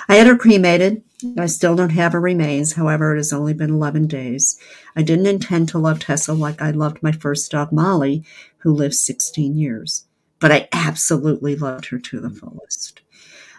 I 0.10 0.16
had 0.16 0.28
her 0.28 0.38
cremated. 0.38 1.04
I 1.38 1.48
still 1.48 1.76
don't 1.76 1.90
have 1.92 2.14
her 2.14 2.22
remains. 2.22 2.74
However, 2.74 3.14
it 3.14 3.18
has 3.18 3.34
only 3.34 3.54
been 3.54 3.72
11 3.72 4.08
days. 4.08 4.58
I 4.96 5.04
didn't 5.04 5.26
intend 5.26 5.70
to 5.70 5.78
love 5.78 6.00
Tessa 6.00 6.34
like 6.34 6.62
I 6.62 6.72
loved 6.72 7.02
my 7.02 7.12
first 7.12 7.52
dog, 7.52 7.72
Molly, 7.72 8.24
who 8.60 8.74
lived 8.74 8.96
16 8.96 9.58
years. 9.58 10.07
But 10.40 10.52
I 10.52 10.70
absolutely 10.72 11.56
loved 11.56 11.88
her 11.88 12.00
to 12.00 12.20
the 12.20 12.30
fullest. 12.30 13.02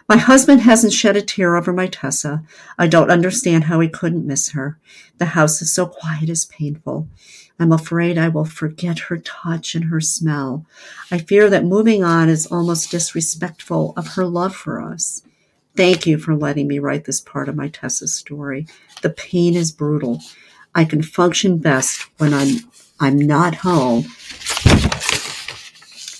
My 0.07 0.17
husband 0.17 0.61
hasn't 0.61 0.93
shed 0.93 1.17
a 1.17 1.21
tear 1.21 1.55
over 1.55 1.71
my 1.71 1.85
Tessa. 1.85 2.43
I 2.79 2.87
don't 2.87 3.11
understand 3.11 3.65
how 3.65 3.79
he 3.79 3.87
couldn't 3.87 4.25
miss 4.25 4.49
her. 4.51 4.79
The 5.19 5.25
house 5.25 5.61
is 5.61 5.71
so 5.71 5.85
quiet, 5.85 6.29
it's 6.29 6.45
painful. 6.45 7.07
I'm 7.59 7.71
afraid 7.71 8.17
I 8.17 8.29
will 8.29 8.45
forget 8.45 8.99
her 8.99 9.17
touch 9.17 9.75
and 9.75 9.85
her 9.85 10.01
smell. 10.01 10.65
I 11.11 11.19
fear 11.19 11.49
that 11.49 11.63
moving 11.63 12.03
on 12.03 12.27
is 12.27 12.47
almost 12.47 12.89
disrespectful 12.89 13.93
of 13.97 14.07
her 14.15 14.25
love 14.25 14.55
for 14.55 14.81
us. 14.81 15.21
Thank 15.75 16.07
you 16.07 16.17
for 16.17 16.35
letting 16.35 16.67
me 16.67 16.79
write 16.79 17.05
this 17.05 17.21
part 17.21 17.47
of 17.47 17.55
my 17.55 17.67
Tessa's 17.67 18.15
story. 18.15 18.65
The 19.01 19.11
pain 19.11 19.55
is 19.55 19.71
brutal. 19.71 20.21
I 20.73 20.85
can 20.85 21.03
function 21.03 21.59
best 21.59 22.07
when 22.17 22.33
I'm 22.33 22.57
I'm 22.99 23.17
not 23.17 23.55
home, 23.55 24.05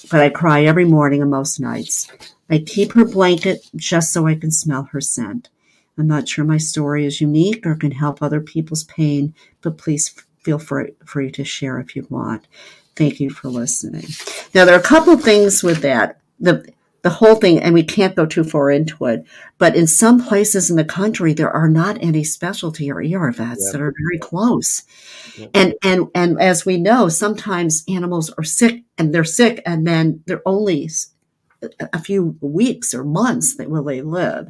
but 0.10 0.22
I 0.22 0.30
cry 0.30 0.64
every 0.64 0.86
morning 0.86 1.22
and 1.22 1.32
most 1.32 1.60
nights. 1.60 2.12
I 2.50 2.60
keep 2.60 2.94
her 2.94 3.06
blanket 3.06 3.68
just 3.76 4.12
so 4.12 4.28
I 4.28 4.36
can 4.36 4.52
smell 4.52 4.90
her 4.92 5.02
scent. 5.02 5.50
I'm 5.98 6.08
not 6.08 6.28
sure 6.28 6.46
my 6.46 6.58
story 6.58 7.06
is 7.06 7.22
unique 7.22 7.66
or 7.66 7.76
can 7.76 7.92
help 7.92 8.22
other 8.22 8.42
people's 8.42 8.86
pain, 8.86 9.34
but 9.62 9.78
please 9.78 10.10
feel 10.40 10.58
free, 10.58 10.94
free 11.06 11.32
to 11.32 11.44
share 11.44 11.80
if 11.80 11.96
you 11.96 12.08
want. 12.10 12.48
Thank 12.96 13.20
you 13.20 13.30
for 13.30 13.50
listening. 13.50 14.06
Now, 14.54 14.66
there 14.66 14.76
are 14.76 14.80
a 14.80 14.84
couple 14.84 15.18
things 15.18 15.64
with 15.64 15.82
that. 15.82 16.20
The 16.40 16.66
the 17.02 17.10
whole 17.10 17.36
thing, 17.36 17.60
and 17.60 17.74
we 17.74 17.84
can't 17.84 18.16
go 18.16 18.26
too 18.26 18.44
far 18.44 18.70
into 18.70 19.06
it, 19.06 19.24
but 19.58 19.76
in 19.76 19.88
some 19.88 20.24
places 20.24 20.70
in 20.70 20.76
the 20.76 20.86
country, 20.86 21.34
there 21.34 21.52
are 21.52 21.70
not 21.70 22.02
any 22.02 22.24
specialty 22.24 22.92
or 22.92 22.98
ER 22.98 23.32
vets 23.32 23.66
yeah. 23.66 23.72
that 23.72 23.82
are 23.82 23.94
very 24.02 24.20
close. 24.20 24.84
Yeah. 25.38 25.48
And, 25.54 25.76
and, 25.84 26.08
and 26.14 26.42
as 26.42 26.66
we 26.66 26.78
know, 26.78 27.10
sometimes 27.10 27.84
animals 27.88 28.30
are 28.32 28.44
sick 28.44 28.84
and 28.98 29.14
they're 29.14 29.24
sick 29.24 29.62
and 29.66 29.88
then 29.88 30.24
they're 30.26 30.42
only 30.46 30.90
a 31.94 32.00
few 32.00 32.38
weeks 32.42 32.94
or 32.94 33.04
months 33.04 33.56
that 33.58 33.70
will 33.70 33.84
they 33.84 34.02
live. 34.02 34.50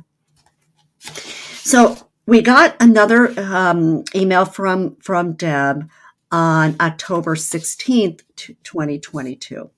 So 0.99 1.97
we 2.25 2.41
got 2.41 2.75
another 2.79 3.33
um, 3.39 4.03
email 4.13 4.45
from 4.45 4.97
from 4.97 5.33
Deb 5.33 5.89
on 6.31 6.75
October 6.79 7.35
16th, 7.35 8.21
2022. 8.63 9.69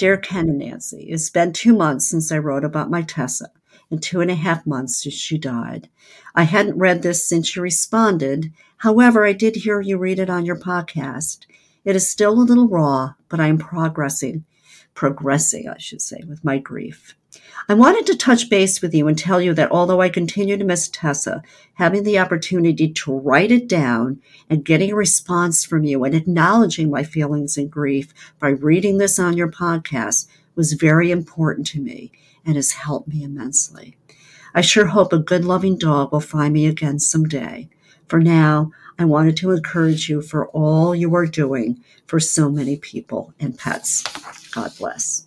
Dear 0.00 0.16
Ken 0.16 0.48
and 0.48 0.60
Nancy, 0.60 1.08
it's 1.10 1.28
been 1.28 1.52
two 1.52 1.76
months 1.76 2.08
since 2.08 2.32
I 2.32 2.38
wrote 2.38 2.64
about 2.64 2.88
my 2.88 3.02
Tessa 3.02 3.50
and 3.90 4.02
two 4.02 4.22
and 4.22 4.30
a 4.30 4.34
half 4.34 4.66
months 4.66 5.02
since 5.02 5.14
she 5.14 5.36
died. 5.36 5.90
I 6.34 6.44
hadn't 6.44 6.78
read 6.78 7.02
this 7.02 7.28
since 7.28 7.54
you 7.54 7.60
responded. 7.60 8.50
However, 8.78 9.26
I 9.26 9.34
did 9.34 9.56
hear 9.56 9.82
you 9.82 9.98
read 9.98 10.18
it 10.18 10.30
on 10.30 10.46
your 10.46 10.58
podcast. 10.58 11.40
It 11.84 11.96
is 11.96 12.10
still 12.10 12.32
a 12.32 12.40
little 12.40 12.66
raw, 12.66 13.12
but 13.28 13.40
I 13.40 13.48
am 13.48 13.58
progressing, 13.58 14.46
progressing, 14.94 15.68
I 15.68 15.78
should 15.78 16.02
say, 16.02 16.22
with 16.26 16.44
my 16.44 16.58
grief. 16.58 17.14
I 17.68 17.74
wanted 17.74 18.06
to 18.06 18.16
touch 18.16 18.50
base 18.50 18.82
with 18.82 18.92
you 18.92 19.06
and 19.06 19.16
tell 19.16 19.40
you 19.40 19.54
that 19.54 19.70
although 19.70 20.00
I 20.00 20.08
continue 20.08 20.56
to 20.56 20.64
miss 20.64 20.88
Tessa, 20.88 21.42
having 21.74 22.02
the 22.02 22.18
opportunity 22.18 22.88
to 22.88 23.18
write 23.18 23.52
it 23.52 23.68
down 23.68 24.20
and 24.48 24.64
getting 24.64 24.90
a 24.90 24.96
response 24.96 25.64
from 25.64 25.84
you 25.84 26.02
and 26.02 26.14
acknowledging 26.14 26.90
my 26.90 27.04
feelings 27.04 27.56
and 27.56 27.70
grief 27.70 28.12
by 28.40 28.48
reading 28.48 28.98
this 28.98 29.18
on 29.18 29.36
your 29.36 29.50
podcast 29.50 30.26
was 30.56 30.72
very 30.72 31.12
important 31.12 31.66
to 31.68 31.80
me 31.80 32.10
and 32.44 32.56
has 32.56 32.72
helped 32.72 33.08
me 33.08 33.22
immensely. 33.22 33.96
I 34.52 34.62
sure 34.62 34.86
hope 34.86 35.12
a 35.12 35.18
good 35.18 35.44
loving 35.44 35.78
dog 35.78 36.10
will 36.10 36.20
find 36.20 36.52
me 36.52 36.66
again 36.66 36.98
someday. 36.98 37.68
For 38.08 38.18
now, 38.18 38.72
I 39.00 39.04
wanted 39.04 39.38
to 39.38 39.52
encourage 39.52 40.10
you 40.10 40.20
for 40.20 40.48
all 40.48 40.94
you 40.94 41.14
are 41.14 41.24
doing 41.24 41.82
for 42.06 42.20
so 42.20 42.50
many 42.50 42.76
people 42.76 43.32
and 43.40 43.56
pets. 43.56 44.04
God 44.50 44.72
bless. 44.78 45.26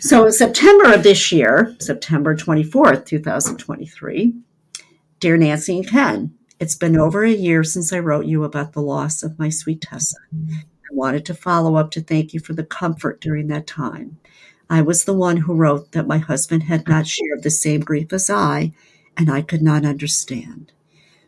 So 0.00 0.26
in 0.26 0.32
September 0.32 0.92
of 0.92 1.02
this 1.02 1.32
year, 1.32 1.74
September 1.80 2.36
24th, 2.36 3.06
2023, 3.06 4.34
Dear 5.18 5.38
Nancy 5.38 5.78
and 5.78 5.88
Ken, 5.88 6.34
it's 6.60 6.74
been 6.74 6.98
over 6.98 7.24
a 7.24 7.30
year 7.30 7.64
since 7.64 7.90
I 7.90 8.00
wrote 8.00 8.26
you 8.26 8.44
about 8.44 8.74
the 8.74 8.82
loss 8.82 9.22
of 9.22 9.38
my 9.38 9.48
sweet 9.48 9.80
Tessa. 9.80 10.18
I 10.30 10.92
wanted 10.92 11.24
to 11.24 11.34
follow 11.34 11.76
up 11.76 11.90
to 11.92 12.02
thank 12.02 12.34
you 12.34 12.40
for 12.40 12.52
the 12.52 12.64
comfort 12.64 13.22
during 13.22 13.46
that 13.46 13.66
time. 13.66 14.18
I 14.68 14.82
was 14.82 15.06
the 15.06 15.14
one 15.14 15.38
who 15.38 15.54
wrote 15.54 15.92
that 15.92 16.06
my 16.06 16.18
husband 16.18 16.64
had 16.64 16.86
not 16.86 17.06
shared 17.06 17.42
the 17.42 17.50
same 17.50 17.80
grief 17.80 18.12
as 18.12 18.28
I, 18.28 18.74
and 19.16 19.30
I 19.30 19.40
could 19.40 19.62
not 19.62 19.86
understand. 19.86 20.72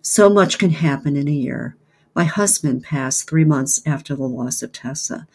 So 0.09 0.31
much 0.31 0.59
can 0.59 0.71
happen 0.71 1.17
in 1.17 1.27
a 1.27 1.33
year. 1.33 1.77
My 2.15 2.23
husband 2.23 2.85
passed 2.85 3.29
three 3.29 3.45
months 3.45 3.83
after 3.85 4.15
the 4.15 4.23
loss 4.23 4.63
of 4.63 4.71
Tessa. 4.71 5.27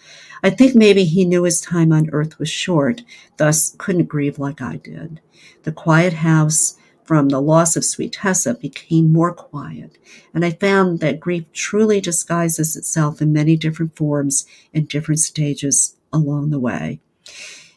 I 0.42 0.50
think 0.50 0.76
maybe 0.76 1.04
he 1.04 1.26
knew 1.26 1.44
his 1.44 1.60
time 1.60 1.92
on 1.92 2.10
earth 2.14 2.40
was 2.40 2.48
short, 2.48 3.02
thus 3.36 3.76
couldn't 3.78 4.06
grieve 4.06 4.40
like 4.40 4.62
I 4.62 4.78
did. 4.78 5.20
The 5.64 5.74
quiet 5.74 6.14
house 6.14 6.78
from 7.04 7.28
the 7.28 7.42
loss 7.42 7.76
of 7.76 7.84
sweet 7.84 8.14
Tessa 8.14 8.54
became 8.54 9.12
more 9.12 9.34
quiet, 9.34 9.98
and 10.34 10.46
I 10.46 10.52
found 10.52 11.02
that 11.02 11.20
grief 11.20 11.52
truly 11.52 12.00
disguises 12.00 12.78
itself 12.78 13.22
in 13.22 13.34
many 13.34 13.58
different 13.58 13.98
forms 13.98 14.46
and 14.74 14.88
different 14.88 15.20
stages 15.20 15.98
along 16.14 16.50
the 16.50 16.60
way. 16.60 17.02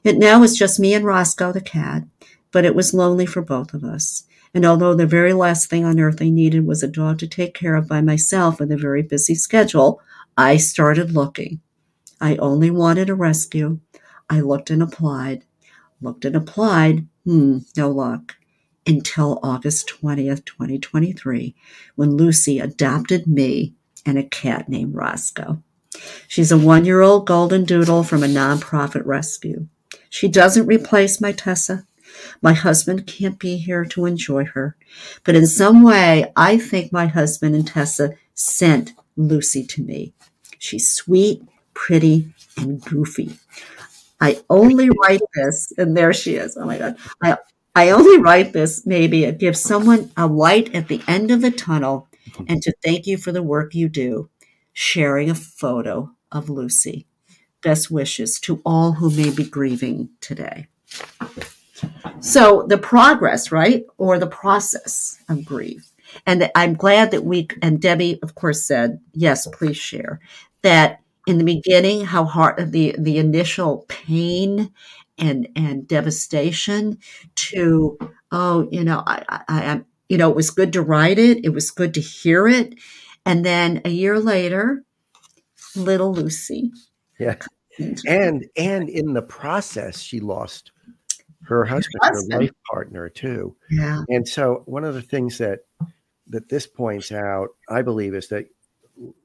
It 0.04 0.16
now 0.16 0.44
is 0.44 0.56
just 0.56 0.78
me 0.78 0.94
and 0.94 1.04
Roscoe 1.04 1.50
the 1.50 1.60
cat, 1.60 2.04
but 2.52 2.64
it 2.64 2.76
was 2.76 2.94
lonely 2.94 3.26
for 3.26 3.42
both 3.42 3.74
of 3.74 3.82
us. 3.82 4.28
And 4.54 4.64
although 4.64 4.94
the 4.94 5.06
very 5.06 5.32
last 5.32 5.68
thing 5.68 5.84
on 5.84 5.98
earth 5.98 6.22
I 6.22 6.30
needed 6.30 6.66
was 6.66 6.82
a 6.82 6.88
dog 6.88 7.18
to 7.18 7.26
take 7.26 7.54
care 7.54 7.74
of 7.74 7.88
by 7.88 8.00
myself 8.00 8.60
with 8.60 8.70
a 8.70 8.76
very 8.76 9.02
busy 9.02 9.34
schedule, 9.34 10.00
I 10.36 10.56
started 10.56 11.12
looking. 11.12 11.60
I 12.20 12.36
only 12.36 12.70
wanted 12.70 13.10
a 13.10 13.14
rescue. 13.14 13.80
I 14.30 14.40
looked 14.40 14.70
and 14.70 14.82
applied, 14.82 15.44
looked 16.00 16.24
and 16.24 16.36
applied. 16.36 17.06
Hmm, 17.24 17.58
no 17.76 17.90
luck. 17.90 18.36
Until 18.86 19.40
August 19.42 19.90
20th, 20.02 20.44
2023, 20.44 21.54
when 21.96 22.16
Lucy 22.16 22.58
adopted 22.60 23.26
me 23.26 23.74
and 24.06 24.18
a 24.18 24.22
cat 24.22 24.68
named 24.68 24.94
Roscoe. 24.94 25.62
She's 26.28 26.52
a 26.52 26.58
one 26.58 26.84
year 26.84 27.00
old 27.00 27.26
golden 27.26 27.64
doodle 27.64 28.04
from 28.04 28.22
a 28.22 28.26
nonprofit 28.26 29.04
rescue. 29.06 29.68
She 30.10 30.28
doesn't 30.28 30.66
replace 30.66 31.20
my 31.20 31.32
Tessa. 31.32 31.86
My 32.42 32.52
husband 32.52 33.06
can't 33.06 33.38
be 33.38 33.56
here 33.56 33.84
to 33.86 34.06
enjoy 34.06 34.44
her. 34.46 34.76
But 35.24 35.34
in 35.34 35.46
some 35.46 35.82
way, 35.82 36.32
I 36.36 36.58
think 36.58 36.92
my 36.92 37.06
husband 37.06 37.54
and 37.54 37.66
Tessa 37.66 38.14
sent 38.34 38.92
Lucy 39.16 39.64
to 39.66 39.82
me. 39.82 40.12
She's 40.58 40.92
sweet, 40.92 41.42
pretty, 41.74 42.32
and 42.56 42.80
goofy. 42.80 43.36
I 44.20 44.40
only 44.48 44.90
write 44.90 45.20
this, 45.34 45.72
and 45.76 45.96
there 45.96 46.12
she 46.12 46.36
is. 46.36 46.56
Oh 46.56 46.64
my 46.64 46.78
God. 46.78 46.96
I, 47.22 47.36
I 47.74 47.90
only 47.90 48.18
write 48.18 48.52
this 48.52 48.86
maybe 48.86 49.22
to 49.22 49.32
give 49.32 49.56
someone 49.56 50.10
a 50.16 50.26
light 50.26 50.74
at 50.74 50.88
the 50.88 51.02
end 51.08 51.30
of 51.30 51.42
the 51.42 51.50
tunnel 51.50 52.08
and 52.46 52.62
to 52.62 52.72
thank 52.82 53.06
you 53.06 53.18
for 53.18 53.32
the 53.32 53.42
work 53.42 53.74
you 53.74 53.88
do, 53.88 54.30
sharing 54.72 55.28
a 55.28 55.34
photo 55.34 56.10
of 56.32 56.48
Lucy. 56.48 57.06
Best 57.62 57.90
wishes 57.90 58.38
to 58.40 58.60
all 58.64 58.92
who 58.92 59.10
may 59.10 59.30
be 59.30 59.44
grieving 59.44 60.10
today. 60.20 60.68
So 62.20 62.64
the 62.68 62.78
progress, 62.78 63.52
right, 63.52 63.84
or 63.98 64.18
the 64.18 64.26
process 64.26 65.18
of 65.28 65.44
grief. 65.44 65.90
And 66.26 66.50
I'm 66.54 66.74
glad 66.74 67.10
that 67.10 67.24
we, 67.24 67.48
and 67.60 67.80
Debbie, 67.80 68.18
of 68.22 68.34
course, 68.34 68.64
said, 68.64 69.00
yes, 69.12 69.46
please 69.46 69.76
share 69.76 70.20
that 70.62 71.00
in 71.26 71.38
the 71.38 71.44
beginning, 71.44 72.04
how 72.04 72.24
hard 72.24 72.72
the, 72.72 72.94
the 72.98 73.18
initial 73.18 73.84
pain 73.88 74.72
and, 75.18 75.48
and 75.56 75.88
devastation 75.88 76.98
to, 77.34 77.98
oh, 78.30 78.68
you 78.70 78.84
know, 78.84 79.02
I, 79.06 79.24
I, 79.28 79.42
I, 79.48 79.80
you 80.08 80.18
know, 80.18 80.30
it 80.30 80.36
was 80.36 80.50
good 80.50 80.72
to 80.74 80.82
write 80.82 81.18
it. 81.18 81.44
It 81.44 81.50
was 81.50 81.70
good 81.70 81.94
to 81.94 82.00
hear 82.00 82.46
it. 82.46 82.74
And 83.26 83.44
then 83.44 83.80
a 83.84 83.90
year 83.90 84.20
later, 84.20 84.84
little 85.76 86.12
Lucy 86.12 86.70
yeah. 87.18 87.36
and 88.06 88.46
and 88.56 88.88
in 88.88 89.12
the 89.12 89.22
process, 89.22 90.00
she 90.00 90.20
lost 90.20 90.72
her 91.46 91.64
husband, 91.64 92.00
husband. 92.02 92.32
her 92.32 92.40
life 92.40 92.52
partner 92.70 93.08
too. 93.08 93.54
Yeah. 93.70 94.02
And 94.08 94.26
so, 94.26 94.62
one 94.66 94.84
of 94.84 94.94
the 94.94 95.02
things 95.02 95.38
that 95.38 95.60
that 96.28 96.48
this 96.48 96.66
points 96.66 97.12
out, 97.12 97.50
I 97.68 97.82
believe, 97.82 98.14
is 98.14 98.28
that 98.28 98.46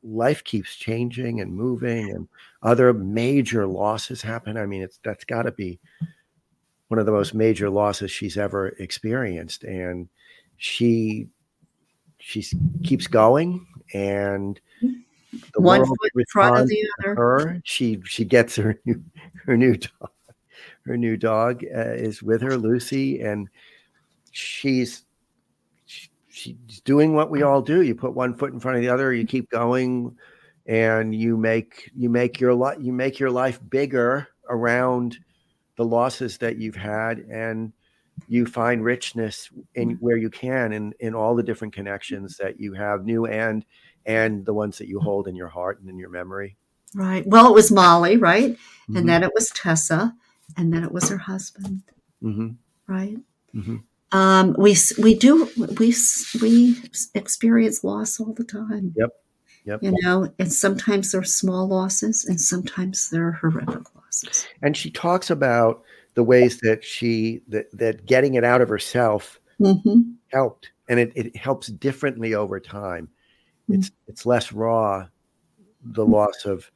life 0.04 0.44
keeps 0.44 0.76
changing 0.76 1.40
and 1.42 1.54
moving, 1.54 2.10
and 2.12 2.28
other 2.64 2.94
major 2.94 3.68
losses 3.68 4.22
happen. 4.22 4.58
I 4.58 4.66
mean, 4.66 4.82
it's 4.82 5.00
that's 5.04 5.24
got 5.24 5.44
to 5.44 5.52
be 5.52 5.80
one 6.90 7.00
of 7.00 7.06
the 7.06 7.12
most 7.12 7.34
major 7.34 7.70
losses 7.70 8.12
she's 8.12 8.38
ever 8.38 8.70
experienced, 8.80 9.64
and 9.64 10.10
she 10.58 11.28
she 12.18 12.44
keeps 12.84 13.08
going, 13.08 13.66
and 13.94 14.60
the 14.82 15.62
One 15.62 15.82
world 15.82 15.98
foot 16.02 16.12
in 16.16 16.26
front 16.32 16.58
of 16.58 16.68
the 16.68 16.84
other. 17.00 17.16
her. 17.16 17.62
She 17.64 18.02
she 18.06 18.26
gets 18.26 18.56
her 18.56 18.80
new 18.86 19.04
her 19.46 19.56
new 19.56 19.78
dog. 19.78 20.10
Her 20.86 20.98
new 20.98 21.18
dog 21.18 21.64
uh, 21.64 21.94
is 21.94 22.22
with 22.24 22.42
her, 22.42 22.58
Lucy, 22.58 23.22
and 23.22 23.48
she's 24.32 25.04
she- 25.86 26.10
she's 26.30 26.82
doing 26.86 27.14
what 27.14 27.30
we 27.32 27.42
all 27.44 27.62
do. 27.62 27.82
You 27.82 27.96
put 27.96 28.14
one 28.14 28.34
foot 28.36 28.54
in 28.54 28.60
front 28.60 28.78
of 28.78 28.82
the 28.84 28.90
other. 28.90 29.14
You 29.14 29.26
keep 29.26 29.50
going, 29.50 30.16
and 30.66 31.14
you 31.14 31.36
make 31.38 31.90
you 31.96 32.10
make 32.10 32.40
your 32.40 32.54
life 32.54 32.78
you 32.80 32.94
make 32.94 33.20
your 33.20 33.32
life 33.32 33.60
bigger 33.70 34.28
around 34.50 35.18
the 35.78 35.86
losses 35.86 36.38
that 36.40 36.58
you've 36.58 36.76
had, 36.76 37.20
and 37.30 37.72
you 38.28 38.46
find 38.46 38.84
richness 38.84 39.50
in 39.76 39.92
where 40.02 40.18
you 40.18 40.30
can 40.30 40.74
in 40.74 40.94
in 41.00 41.16
all 41.16 41.36
the 41.36 41.44
different 41.44 41.74
connections 41.74 42.38
that 42.38 42.60
you 42.60 42.74
have, 42.74 43.06
new 43.06 43.26
and 43.26 43.66
and 44.06 44.46
the 44.46 44.54
ones 44.54 44.78
that 44.78 44.88
you 44.88 45.00
hold 45.00 45.28
in 45.28 45.36
your 45.36 45.48
heart 45.48 45.80
and 45.80 45.90
in 45.90 45.98
your 45.98 46.10
memory. 46.10 46.56
Right. 46.96 47.26
Well, 47.28 47.48
it 47.48 47.54
was 47.54 47.72
Molly, 47.72 48.18
right? 48.18 48.58
Mhm. 48.90 48.98
And 48.98 49.10
then 49.10 49.24
it 49.24 49.32
was 49.36 49.50
Tessa, 49.52 50.16
and 50.58 50.74
then 50.74 50.84
it 50.84 50.92
was 50.92 51.10
her 51.10 51.18
husband, 51.18 51.84
Mhm. 52.24 52.56
right? 52.88 53.18
Mhm. 53.54 53.84
Um, 54.12 54.56
we 54.58 54.76
we 55.02 55.14
do 55.16 55.50
we 55.78 55.94
we 56.42 56.78
experience 57.14 57.84
loss 57.84 58.20
all 58.20 58.34
the 58.34 58.44
time. 58.44 58.94
Yep. 58.98 59.10
Yep. 59.66 59.84
You 59.84 59.94
know, 60.02 60.34
and 60.40 60.52
sometimes 60.52 61.12
they're 61.12 61.24
small 61.24 61.68
losses, 61.68 62.26
and 62.26 62.40
sometimes 62.42 63.10
they're 63.10 63.34
horrific 63.34 63.94
losses. 63.96 64.48
And 64.64 64.76
she 64.76 64.90
talks 64.90 65.30
about 65.30 65.84
the 66.16 66.24
ways 66.24 66.60
that 66.62 66.84
she 66.84 67.42
that 67.50 67.68
that 67.74 68.06
getting 68.08 68.34
it 68.34 68.44
out 68.44 68.62
of 68.62 68.70
herself 68.70 69.40
hmm 69.60 70.02
helped, 70.30 70.72
and 70.88 71.00
it, 71.00 71.12
it 71.16 71.36
helps 71.36 71.68
differently 71.68 72.34
over 72.34 72.60
time. 72.60 73.10
It's 73.68 73.92
it's 74.08 74.26
less 74.26 74.52
raw, 74.52 75.08
the 75.84 76.06
loss 76.06 76.46
of 76.46 76.72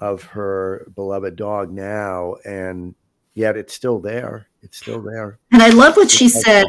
of 0.00 0.22
her 0.24 0.86
beloved 0.94 1.34
dog 1.34 1.72
now, 1.72 2.36
and 2.44 2.94
yet 3.36 3.56
it's 3.56 3.72
still 3.72 4.00
there. 4.00 4.48
It's 4.62 4.78
still 4.78 5.00
there, 5.00 5.38
And 5.52 5.62
I 5.62 5.68
love 5.68 5.96
what 5.96 6.10
she 6.10 6.28
said. 6.28 6.66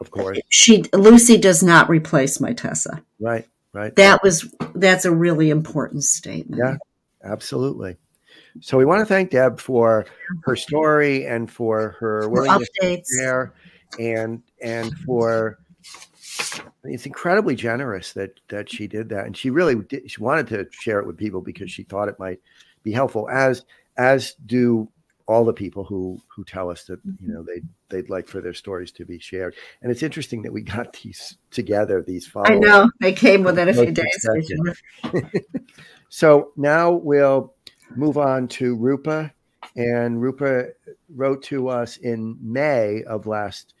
of 0.00 0.10
course. 0.10 0.38
She 0.50 0.84
Lucy 0.92 1.38
does 1.38 1.62
not 1.62 1.88
replace 1.88 2.38
my 2.38 2.52
Tessa. 2.52 3.02
Right, 3.18 3.46
right. 3.72 3.96
That 3.96 4.22
was 4.22 4.54
that's 4.74 5.06
a 5.06 5.10
really 5.10 5.48
important 5.48 6.04
statement. 6.04 6.60
Yeah. 6.62 6.76
Absolutely. 7.24 7.96
So 8.60 8.76
we 8.76 8.84
want 8.84 9.00
to 9.00 9.06
thank 9.06 9.30
Deb 9.30 9.58
for 9.58 10.04
her 10.42 10.54
story 10.54 11.26
and 11.26 11.50
for 11.50 11.96
her 12.00 12.28
willingness 12.28 12.68
updates. 12.82 13.06
share 13.18 13.54
and 13.98 14.42
and 14.62 14.92
for 14.98 15.58
it's 16.84 17.06
incredibly 17.06 17.54
generous 17.54 18.12
that 18.12 18.38
that 18.48 18.70
she 18.70 18.86
did 18.86 19.08
that 19.08 19.24
and 19.24 19.36
she 19.36 19.48
really 19.48 19.76
did, 19.76 20.10
she 20.10 20.20
wanted 20.20 20.46
to 20.48 20.66
share 20.70 21.00
it 21.00 21.06
with 21.06 21.16
people 21.16 21.40
because 21.40 21.70
she 21.70 21.82
thought 21.84 22.08
it 22.08 22.18
might 22.18 22.40
be 22.82 22.92
helpful 22.92 23.28
as 23.30 23.64
as 23.96 24.34
do 24.46 24.88
all 25.26 25.44
the 25.44 25.52
people 25.52 25.84
who 25.84 26.20
who 26.34 26.44
tell 26.44 26.70
us 26.70 26.84
that 26.84 27.00
you 27.20 27.28
know 27.32 27.42
they 27.42 27.62
they'd 27.88 28.10
like 28.10 28.28
for 28.28 28.40
their 28.40 28.52
stories 28.52 28.92
to 28.92 29.04
be 29.04 29.18
shared 29.18 29.54
and 29.80 29.90
it's 29.90 30.02
interesting 30.02 30.42
that 30.42 30.52
we 30.52 30.60
got 30.60 30.92
these 31.02 31.38
together 31.50 32.02
these 32.02 32.26
follow 32.26 32.46
I 32.46 32.54
know 32.56 32.90
they 33.00 33.12
came 33.12 33.42
within 33.42 33.68
a 33.68 33.74
few 33.74 33.90
days. 33.90 34.26
So 36.14 36.52
now 36.56 36.92
we'll 36.92 37.54
move 37.96 38.18
on 38.18 38.46
to 38.48 38.76
Rupa. 38.76 39.32
And 39.74 40.22
Rupa 40.22 40.68
wrote 41.12 41.42
to 41.44 41.66
us 41.66 41.96
in 41.96 42.38
May 42.40 43.02
of 43.02 43.26
last 43.26 43.74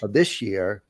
of 0.00 0.12
this 0.12 0.40
year 0.40 0.84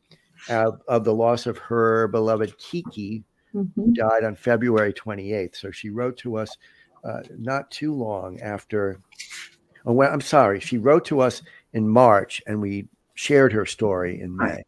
of, 0.50 0.82
of 0.88 1.04
the 1.04 1.14
loss 1.14 1.46
of 1.46 1.56
her 1.56 2.06
beloved 2.08 2.58
Kiki, 2.58 3.24
who 3.52 3.64
Mhm. 3.64 3.94
died 3.94 4.24
on 4.24 4.36
February 4.36 4.92
28th. 4.92 5.56
So 5.56 5.70
she 5.70 5.88
wrote 5.88 6.18
to 6.18 6.36
us 6.36 6.58
uh, 7.02 7.22
not 7.38 7.70
too 7.70 7.94
long 7.94 8.38
after. 8.42 9.00
Oh, 9.86 9.92
well, 9.92 10.12
I'm 10.12 10.20
sorry. 10.20 10.60
She 10.60 10.78
wrote 10.78 11.04
to 11.06 11.20
us 11.20 11.42
in 11.72 11.88
March, 11.88 12.42
and 12.46 12.60
we 12.60 12.88
shared 13.14 13.52
her 13.52 13.66
story 13.66 14.20
in 14.20 14.36
May. 14.36 14.62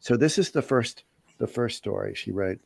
So 0.00 0.16
this 0.16 0.38
is 0.38 0.50
the 0.50 0.62
first 0.62 1.04
the 1.38 1.46
first 1.46 1.76
story 1.76 2.14
she 2.14 2.30
wrote. 2.30 2.58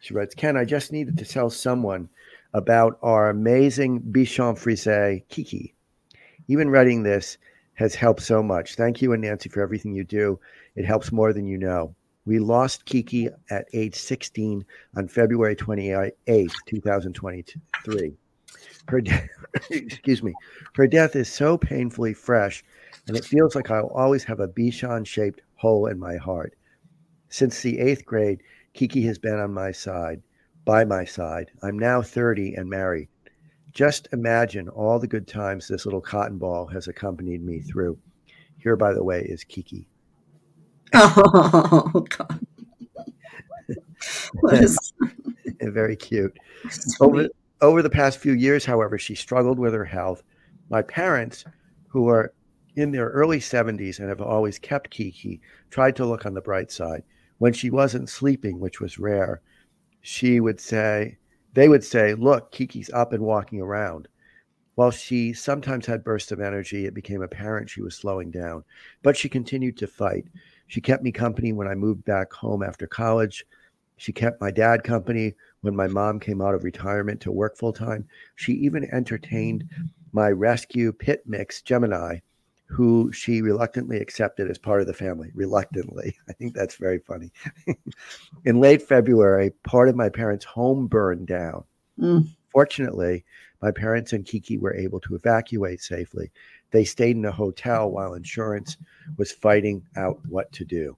She 0.00 0.14
writes, 0.14 0.34
Ken, 0.34 0.56
I 0.56 0.64
just 0.64 0.92
needed 0.92 1.18
to 1.18 1.24
tell 1.24 1.50
someone 1.50 2.08
about 2.54 2.98
our 3.02 3.28
amazing 3.30 4.00
Bichon 4.00 4.58
Frise 4.58 5.22
Kiki. 5.28 5.74
Even 6.48 6.70
writing 6.70 7.02
this 7.02 7.38
has 7.74 7.94
helped 7.94 8.22
so 8.22 8.42
much. 8.42 8.74
Thank 8.74 9.00
you 9.00 9.12
and 9.12 9.22
Nancy 9.22 9.48
for 9.48 9.60
everything 9.60 9.94
you 9.94 10.04
do. 10.04 10.38
It 10.76 10.84
helps 10.84 11.12
more 11.12 11.32
than 11.32 11.46
you 11.46 11.58
know. 11.58 11.94
We 12.26 12.38
lost 12.38 12.84
Kiki 12.84 13.28
at 13.50 13.66
age 13.72 13.94
16 13.94 14.64
on 14.96 15.08
February 15.08 15.56
28, 15.56 16.12
2023. 16.66 18.16
Her 18.88 19.00
de- 19.00 19.28
excuse 19.70 20.22
me. 20.22 20.34
Her 20.74 20.86
death 20.86 21.16
is 21.16 21.32
so 21.32 21.58
painfully 21.58 22.14
fresh, 22.14 22.64
and 23.06 23.16
it 23.16 23.24
feels 23.24 23.54
like 23.54 23.70
I'll 23.70 23.88
always 23.88 24.24
have 24.24 24.40
a 24.40 24.48
Bichon 24.48 25.06
shaped 25.06 25.40
hole 25.56 25.86
in 25.86 25.98
my 25.98 26.16
heart. 26.16 26.54
Since 27.28 27.62
the 27.62 27.78
eighth 27.78 28.04
grade, 28.04 28.42
Kiki 28.72 29.02
has 29.02 29.18
been 29.18 29.38
on 29.38 29.52
my 29.52 29.72
side, 29.72 30.22
by 30.64 30.84
my 30.84 31.04
side. 31.04 31.50
I'm 31.62 31.78
now 31.78 32.02
30 32.02 32.54
and 32.54 32.68
married. 32.68 33.08
Just 33.72 34.08
imagine 34.12 34.68
all 34.68 34.98
the 34.98 35.06
good 35.06 35.28
times 35.28 35.68
this 35.68 35.84
little 35.84 36.00
cotton 36.00 36.38
ball 36.38 36.66
has 36.66 36.88
accompanied 36.88 37.44
me 37.44 37.60
through. 37.60 37.98
Here, 38.58 38.76
by 38.76 38.92
the 38.92 39.04
way, 39.04 39.22
is 39.22 39.44
Kiki. 39.44 39.86
Oh 40.92 42.04
God. 42.08 42.46
What 44.40 44.54
is 44.54 44.92
Very 45.60 45.94
cute. 45.94 46.36
Over, 47.00 47.22
sweet. 47.22 47.30
Over 47.62 47.82
the 47.82 47.90
past 47.90 48.18
few 48.18 48.32
years, 48.32 48.64
however, 48.64 48.98
she 48.98 49.14
struggled 49.14 49.58
with 49.58 49.74
her 49.74 49.84
health. 49.84 50.22
My 50.70 50.82
parents, 50.82 51.44
who 51.88 52.08
are 52.08 52.32
in 52.76 52.92
their 52.92 53.08
early 53.08 53.40
70s 53.40 53.98
and 53.98 54.08
have 54.08 54.20
always 54.20 54.58
kept 54.58 54.90
Kiki, 54.90 55.40
tried 55.70 55.96
to 55.96 56.06
look 56.06 56.24
on 56.24 56.34
the 56.34 56.40
bright 56.40 56.70
side. 56.70 57.02
When 57.38 57.52
she 57.52 57.70
wasn't 57.70 58.08
sleeping, 58.08 58.60
which 58.60 58.80
was 58.80 58.98
rare, 58.98 59.42
she 60.00 60.40
would 60.40 60.60
say, 60.60 61.18
they 61.54 61.68
would 61.68 61.84
say, 61.84 62.14
Look, 62.14 62.52
Kiki's 62.52 62.90
up 62.90 63.12
and 63.12 63.22
walking 63.22 63.60
around. 63.60 64.08
While 64.76 64.92
she 64.92 65.32
sometimes 65.32 65.84
had 65.84 66.04
bursts 66.04 66.32
of 66.32 66.40
energy, 66.40 66.86
it 66.86 66.94
became 66.94 67.22
apparent 67.22 67.68
she 67.68 67.82
was 67.82 67.96
slowing 67.96 68.30
down. 68.30 68.64
But 69.02 69.16
she 69.16 69.28
continued 69.28 69.76
to 69.78 69.86
fight. 69.86 70.24
She 70.68 70.80
kept 70.80 71.02
me 71.02 71.12
company 71.12 71.52
when 71.52 71.66
I 71.66 71.74
moved 71.74 72.04
back 72.04 72.32
home 72.32 72.62
after 72.62 72.86
college. 72.86 73.44
She 73.96 74.12
kept 74.12 74.40
my 74.40 74.50
dad 74.50 74.84
company 74.84 75.34
when 75.62 75.76
my 75.76 75.86
mom 75.86 76.20
came 76.20 76.40
out 76.40 76.54
of 76.54 76.64
retirement 76.64 77.20
to 77.22 77.32
work 77.32 77.56
full 77.56 77.72
time. 77.72 78.06
She 78.36 78.52
even 78.52 78.84
entertained 78.92 79.68
my 80.12 80.30
rescue 80.30 80.92
pit 80.92 81.22
mix, 81.26 81.62
Gemini, 81.62 82.18
who 82.66 83.10
she 83.12 83.42
reluctantly 83.42 83.98
accepted 83.98 84.50
as 84.50 84.58
part 84.58 84.80
of 84.80 84.86
the 84.86 84.94
family. 84.94 85.30
Reluctantly. 85.34 86.16
I 86.28 86.32
think 86.32 86.54
that's 86.54 86.76
very 86.76 86.98
funny. 86.98 87.32
In 88.44 88.60
late 88.60 88.82
February, 88.82 89.50
part 89.64 89.88
of 89.88 89.96
my 89.96 90.08
parents' 90.08 90.44
home 90.44 90.86
burned 90.86 91.26
down. 91.26 91.64
Mm. 91.98 92.28
Fortunately, 92.50 93.24
my 93.60 93.70
parents 93.70 94.12
and 94.12 94.24
Kiki 94.24 94.56
were 94.56 94.74
able 94.74 95.00
to 95.00 95.14
evacuate 95.14 95.82
safely. 95.82 96.30
They 96.70 96.84
stayed 96.84 97.16
in 97.16 97.24
a 97.24 97.32
hotel 97.32 97.90
while 97.90 98.14
insurance 98.14 98.76
was 99.16 99.32
fighting 99.32 99.82
out 99.96 100.20
what 100.28 100.50
to 100.52 100.64
do. 100.64 100.96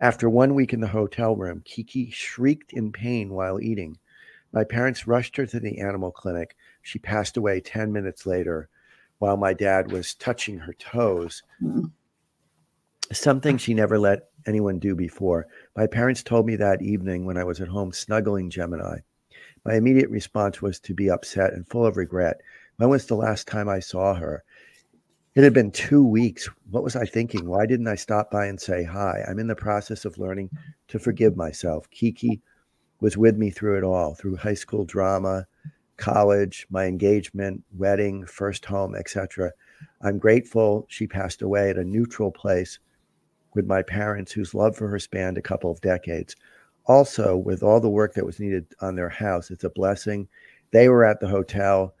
After 0.00 0.28
one 0.28 0.54
week 0.54 0.72
in 0.72 0.80
the 0.80 0.88
hotel 0.88 1.36
room, 1.36 1.62
Kiki 1.64 2.10
shrieked 2.10 2.72
in 2.72 2.92
pain 2.92 3.30
while 3.30 3.60
eating. 3.60 3.98
My 4.52 4.64
parents 4.64 5.06
rushed 5.06 5.36
her 5.36 5.46
to 5.46 5.60
the 5.60 5.78
animal 5.78 6.10
clinic. 6.10 6.56
She 6.82 6.98
passed 6.98 7.36
away 7.36 7.60
10 7.60 7.92
minutes 7.92 8.26
later 8.26 8.68
while 9.18 9.36
my 9.36 9.52
dad 9.52 9.92
was 9.92 10.14
touching 10.14 10.58
her 10.58 10.72
toes. 10.72 11.42
Mm. 11.62 11.92
Something 13.12 13.58
she 13.58 13.74
never 13.74 13.98
let 13.98 14.30
anyone 14.46 14.78
do 14.78 14.94
before. 14.94 15.46
My 15.76 15.86
parents 15.86 16.22
told 16.22 16.46
me 16.46 16.56
that 16.56 16.82
evening 16.82 17.26
when 17.26 17.36
I 17.36 17.44
was 17.44 17.60
at 17.60 17.68
home 17.68 17.92
snuggling 17.92 18.50
Gemini. 18.50 19.00
My 19.64 19.74
immediate 19.74 20.08
response 20.08 20.62
was 20.62 20.80
to 20.80 20.94
be 20.94 21.10
upset 21.10 21.52
and 21.52 21.68
full 21.68 21.84
of 21.84 21.96
regret. 21.96 22.40
When 22.76 22.88
was 22.88 23.06
the 23.06 23.16
last 23.16 23.46
time 23.46 23.68
I 23.68 23.80
saw 23.80 24.14
her? 24.14 24.42
It 25.40 25.44
had 25.44 25.54
been 25.54 25.70
two 25.70 26.04
weeks. 26.04 26.50
What 26.70 26.84
was 26.84 26.96
I 26.96 27.06
thinking? 27.06 27.48
Why 27.48 27.64
didn't 27.64 27.88
I 27.88 27.94
stop 27.94 28.30
by 28.30 28.44
and 28.44 28.60
say 28.60 28.84
hi? 28.84 29.24
I'm 29.26 29.38
in 29.38 29.46
the 29.46 29.56
process 29.56 30.04
of 30.04 30.18
learning 30.18 30.50
to 30.88 30.98
forgive 30.98 31.34
myself. 31.34 31.90
Kiki 31.90 32.42
was 33.00 33.16
with 33.16 33.38
me 33.38 33.48
through 33.48 33.78
it 33.78 33.82
all, 33.82 34.12
through 34.14 34.36
high 34.36 34.52
school 34.52 34.84
drama, 34.84 35.46
college, 35.96 36.66
my 36.68 36.84
engagement, 36.84 37.64
wedding, 37.74 38.26
first 38.26 38.66
home, 38.66 38.94
etc. 38.94 39.50
I'm 40.02 40.18
grateful 40.18 40.84
she 40.90 41.06
passed 41.06 41.40
away 41.40 41.70
at 41.70 41.78
a 41.78 41.84
neutral 41.84 42.30
place 42.30 42.78
with 43.54 43.64
my 43.64 43.80
parents 43.80 44.32
whose 44.32 44.52
love 44.52 44.76
for 44.76 44.88
her 44.88 44.98
spanned 44.98 45.38
a 45.38 45.42
couple 45.42 45.70
of 45.70 45.80
decades. 45.80 46.36
Also, 46.84 47.34
with 47.34 47.62
all 47.62 47.80
the 47.80 47.88
work 47.88 48.12
that 48.12 48.26
was 48.26 48.40
needed 48.40 48.66
on 48.82 48.94
their 48.94 49.08
house, 49.08 49.50
it's 49.50 49.64
a 49.64 49.70
blessing. 49.70 50.28
They 50.70 50.90
were 50.90 51.06
at 51.06 51.18
the 51.18 51.28
hotel 51.28 51.94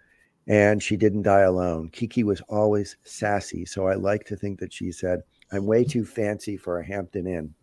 and 0.50 0.82
she 0.82 0.96
didn't 0.96 1.22
die 1.22 1.42
alone. 1.42 1.88
Kiki 1.90 2.24
was 2.24 2.40
always 2.48 2.96
sassy, 3.04 3.64
so 3.64 3.86
I 3.86 3.94
like 3.94 4.24
to 4.24 4.36
think 4.36 4.58
that 4.58 4.72
she 4.72 4.90
said, 4.90 5.22
I'm 5.52 5.64
way 5.64 5.84
too 5.84 6.04
fancy 6.04 6.56
for 6.56 6.80
a 6.80 6.84
Hampton 6.84 7.28
Inn. 7.28 7.54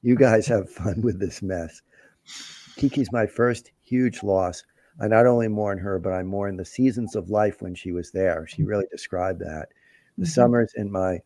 You 0.00 0.16
guys 0.16 0.46
have 0.46 0.70
fun 0.70 1.02
with 1.02 1.20
this 1.20 1.42
mess. 1.42 1.82
Kiki's 2.76 3.12
my 3.12 3.26
first 3.26 3.72
huge 3.82 4.22
loss. 4.22 4.64
I 5.02 5.08
not 5.08 5.26
only 5.26 5.48
mourn 5.48 5.76
her, 5.76 5.98
but 5.98 6.14
I 6.14 6.22
mourn 6.22 6.56
the 6.56 6.64
seasons 6.64 7.14
of 7.14 7.28
life 7.28 7.60
when 7.60 7.74
she 7.74 7.92
was 7.92 8.10
there. 8.10 8.46
She 8.46 8.62
really 8.64 8.86
described 8.90 9.40
that. 9.40 9.68
The 10.16 10.24
mm-hmm. 10.24 10.30
summers 10.30 10.72
in 10.76 10.90
my 10.90 11.18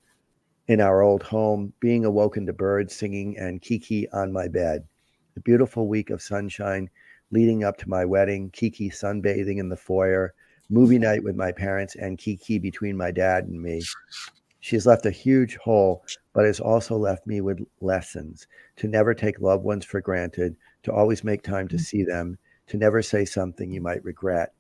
in 0.67 0.81
our 0.81 1.01
old 1.01 1.23
home, 1.23 1.73
being 1.79 2.05
awoken 2.05 2.45
to 2.47 2.53
birds 2.53 2.95
singing 2.95 3.39
and 3.39 3.63
Kiki 3.63 4.09
on 4.11 4.33
my 4.33 4.49
bed. 4.49 4.85
The 5.35 5.41
beautiful 5.43 5.87
week 5.87 6.11
of 6.11 6.21
sunshine 6.21 6.91
leading 7.31 7.63
up 7.65 7.77
to 7.79 7.89
my 7.89 8.05
wedding, 8.05 8.51
Kiki 8.51 8.91
sunbathing 8.91 9.59
in 9.59 9.69
the 9.69 9.77
foyer, 9.77 10.35
movie 10.71 10.99
night 10.99 11.23
with 11.23 11.37
my 11.37 11.53
parents, 11.53 11.97
and 11.97 12.19
Kiki 12.19 12.59
between 12.59 12.97
my 12.97 13.11
dad 13.11 13.45
and 13.45 13.61
me. 13.61 13.83
She's 14.61 14.87
left 14.87 15.07
a 15.07 15.11
huge 15.11 15.57
hole, 15.57 16.05
but 16.35 16.45
has 16.45 16.61
also 16.61 16.97
left 16.97 17.27
me 17.27 17.41
with 17.41 17.61
lessons 17.81 18.47
to 18.77 18.89
never 18.89 19.15
take 19.15 19.41
loved 19.41 19.65
ones 19.65 19.85
for 19.85 20.01
granted, 20.01 20.55
to 20.83 20.93
always 20.93 21.25
make 21.25 21.43
time 21.43 21.67
to 21.69 21.77
mm. 21.77 21.81
see 21.81 22.05
them, 22.05 22.39
to 22.67 22.77
never 22.77 23.03
say 23.03 23.25
something 23.25 23.71
you 23.71 23.81
might 23.81 24.05
regret, 24.05 24.53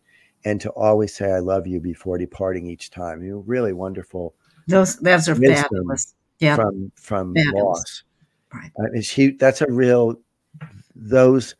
and 0.44 0.60
to 0.62 0.70
always 0.70 1.14
say 1.14 1.30
I 1.30 1.40
love 1.40 1.66
you 1.66 1.80
before 1.80 2.16
departing 2.16 2.66
each 2.66 2.90
time. 2.90 3.22
You 3.22 3.32
know, 3.32 3.44
really 3.46 3.74
wonderful. 3.74 4.34
Those 4.68 4.96
those 4.96 5.28
are 5.28 5.34
fabulous. 5.34 6.14
Yeah. 6.38 6.56
From 6.56 6.90
from 6.96 7.34
fabulous. 7.34 7.62
loss. 7.62 8.02
Right. 8.54 8.72
I 8.78 8.90
mean, 8.90 9.02
she 9.02 9.32
that's 9.32 9.60
a 9.60 9.70
real 9.70 10.16
those 10.94 11.54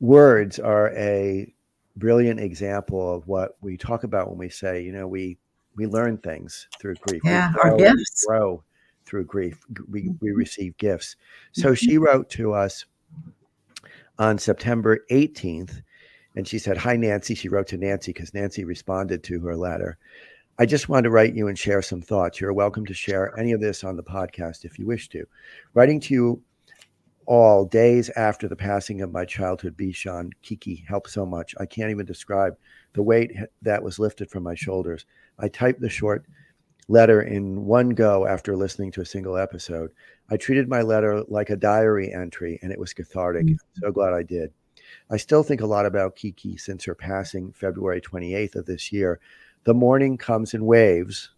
words 0.00 0.58
are 0.58 0.92
a 0.96 1.53
brilliant 1.96 2.40
example 2.40 3.14
of 3.14 3.26
what 3.26 3.56
we 3.60 3.76
talk 3.76 4.04
about 4.04 4.28
when 4.28 4.38
we 4.38 4.48
say, 4.48 4.82
you 4.82 4.92
know, 4.92 5.06
we 5.06 5.38
we 5.76 5.86
learn 5.86 6.18
things 6.18 6.68
through 6.80 6.94
grief. 7.06 7.22
Yeah, 7.24 7.52
grow, 7.52 7.72
our 7.72 7.76
gifts 7.76 8.24
grow 8.26 8.62
through 9.04 9.24
grief. 9.24 9.58
We 9.90 10.10
we 10.20 10.28
mm-hmm. 10.28 10.36
receive 10.36 10.76
gifts. 10.78 11.16
So 11.52 11.68
mm-hmm. 11.68 11.74
she 11.74 11.98
wrote 11.98 12.30
to 12.30 12.52
us 12.54 12.84
on 14.18 14.38
September 14.38 15.04
18th, 15.10 15.82
and 16.36 16.46
she 16.46 16.58
said, 16.58 16.76
"Hi 16.78 16.96
Nancy." 16.96 17.34
She 17.34 17.48
wrote 17.48 17.68
to 17.68 17.76
Nancy 17.76 18.12
because 18.12 18.34
Nancy 18.34 18.64
responded 18.64 19.22
to 19.24 19.40
her 19.40 19.56
letter. 19.56 19.98
I 20.56 20.66
just 20.66 20.88
wanted 20.88 21.04
to 21.04 21.10
write 21.10 21.34
you 21.34 21.48
and 21.48 21.58
share 21.58 21.82
some 21.82 22.00
thoughts. 22.00 22.40
You're 22.40 22.52
welcome 22.52 22.86
to 22.86 22.94
share 22.94 23.36
any 23.36 23.50
of 23.50 23.60
this 23.60 23.82
on 23.82 23.96
the 23.96 24.04
podcast 24.04 24.64
if 24.64 24.78
you 24.78 24.86
wish 24.86 25.08
to. 25.08 25.26
Writing 25.74 25.98
to 26.00 26.14
you 26.14 26.42
all 27.26 27.64
days 27.64 28.10
after 28.10 28.48
the 28.48 28.56
passing 28.56 29.00
of 29.00 29.12
my 29.12 29.24
childhood 29.24 29.76
Bichon, 29.76 30.30
Kiki 30.42 30.84
helped 30.88 31.10
so 31.10 31.24
much. 31.26 31.54
I 31.58 31.66
can't 31.66 31.90
even 31.90 32.06
describe 32.06 32.56
the 32.92 33.02
weight 33.02 33.32
that 33.62 33.82
was 33.82 33.98
lifted 33.98 34.30
from 34.30 34.42
my 34.42 34.54
shoulders. 34.54 35.06
I 35.38 35.48
typed 35.48 35.80
the 35.80 35.88
short 35.88 36.24
letter 36.88 37.22
in 37.22 37.64
one 37.64 37.90
go 37.90 38.26
after 38.26 38.56
listening 38.56 38.92
to 38.92 39.00
a 39.00 39.06
single 39.06 39.36
episode. 39.36 39.90
I 40.30 40.36
treated 40.36 40.68
my 40.68 40.82
letter 40.82 41.22
like 41.28 41.50
a 41.50 41.56
diary 41.56 42.12
entry 42.12 42.58
and 42.62 42.70
it 42.70 42.78
was 42.78 42.92
cathartic. 42.92 43.46
Mm-hmm. 43.46 43.80
So 43.80 43.90
glad 43.90 44.12
I 44.12 44.22
did. 44.22 44.52
I 45.10 45.16
still 45.16 45.42
think 45.42 45.60
a 45.60 45.66
lot 45.66 45.86
about 45.86 46.16
Kiki 46.16 46.56
since 46.56 46.84
her 46.84 46.94
passing 46.94 47.52
February 47.52 48.00
28th 48.00 48.56
of 48.56 48.66
this 48.66 48.92
year. 48.92 49.20
The 49.64 49.74
mourning 49.74 50.18
comes 50.18 50.54
in 50.54 50.64
waves. 50.64 51.30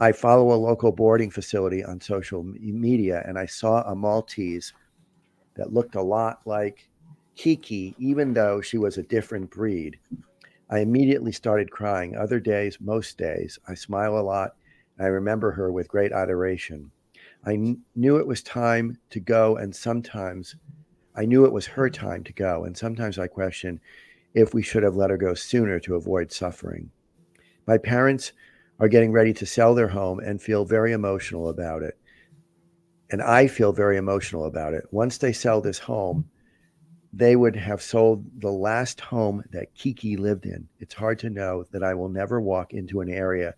I 0.00 0.12
follow 0.12 0.52
a 0.52 0.54
local 0.54 0.92
boarding 0.92 1.30
facility 1.30 1.84
on 1.84 2.00
social 2.00 2.44
media 2.44 3.24
and 3.26 3.38
I 3.38 3.46
saw 3.46 3.82
a 3.82 3.96
Maltese 3.96 4.72
that 5.54 5.72
looked 5.72 5.96
a 5.96 6.02
lot 6.02 6.40
like 6.46 6.88
Kiki, 7.34 7.94
even 7.98 8.32
though 8.32 8.60
she 8.60 8.78
was 8.78 8.96
a 8.96 9.02
different 9.02 9.50
breed. 9.50 9.98
I 10.70 10.80
immediately 10.80 11.32
started 11.32 11.70
crying. 11.70 12.16
Other 12.16 12.40
days, 12.40 12.78
most 12.80 13.18
days, 13.18 13.58
I 13.66 13.74
smile 13.74 14.18
a 14.18 14.20
lot. 14.20 14.54
I 15.00 15.06
remember 15.06 15.50
her 15.52 15.72
with 15.72 15.88
great 15.88 16.12
adoration. 16.12 16.90
I 17.44 17.54
kn- 17.54 17.80
knew 17.94 18.18
it 18.18 18.26
was 18.26 18.42
time 18.42 18.98
to 19.10 19.20
go, 19.20 19.56
and 19.56 19.74
sometimes 19.74 20.56
I 21.14 21.24
knew 21.24 21.44
it 21.44 21.52
was 21.52 21.66
her 21.66 21.88
time 21.88 22.22
to 22.24 22.32
go. 22.32 22.64
And 22.64 22.76
sometimes 22.76 23.18
I 23.18 23.26
question 23.26 23.80
if 24.34 24.54
we 24.54 24.62
should 24.62 24.82
have 24.82 24.96
let 24.96 25.10
her 25.10 25.16
go 25.16 25.34
sooner 25.34 25.80
to 25.80 25.96
avoid 25.96 26.30
suffering. 26.32 26.90
My 27.66 27.78
parents 27.78 28.32
are 28.80 28.88
getting 28.88 29.12
ready 29.12 29.32
to 29.34 29.46
sell 29.46 29.74
their 29.74 29.88
home 29.88 30.20
and 30.20 30.40
feel 30.40 30.64
very 30.64 30.92
emotional 30.92 31.48
about 31.48 31.82
it. 31.82 31.98
And 33.10 33.22
I 33.22 33.46
feel 33.46 33.72
very 33.72 33.96
emotional 33.96 34.44
about 34.44 34.74
it. 34.74 34.84
Once 34.90 35.18
they 35.18 35.32
sell 35.32 35.60
this 35.60 35.78
home, 35.78 36.28
they 37.12 37.36
would 37.36 37.56
have 37.56 37.80
sold 37.80 38.24
the 38.40 38.50
last 38.50 39.00
home 39.00 39.42
that 39.50 39.74
Kiki 39.74 40.16
lived 40.16 40.44
in. 40.44 40.68
It's 40.78 40.94
hard 40.94 41.18
to 41.20 41.30
know 41.30 41.64
that 41.72 41.82
I 41.82 41.94
will 41.94 42.10
never 42.10 42.40
walk 42.40 42.74
into 42.74 43.00
an 43.00 43.08
area 43.08 43.54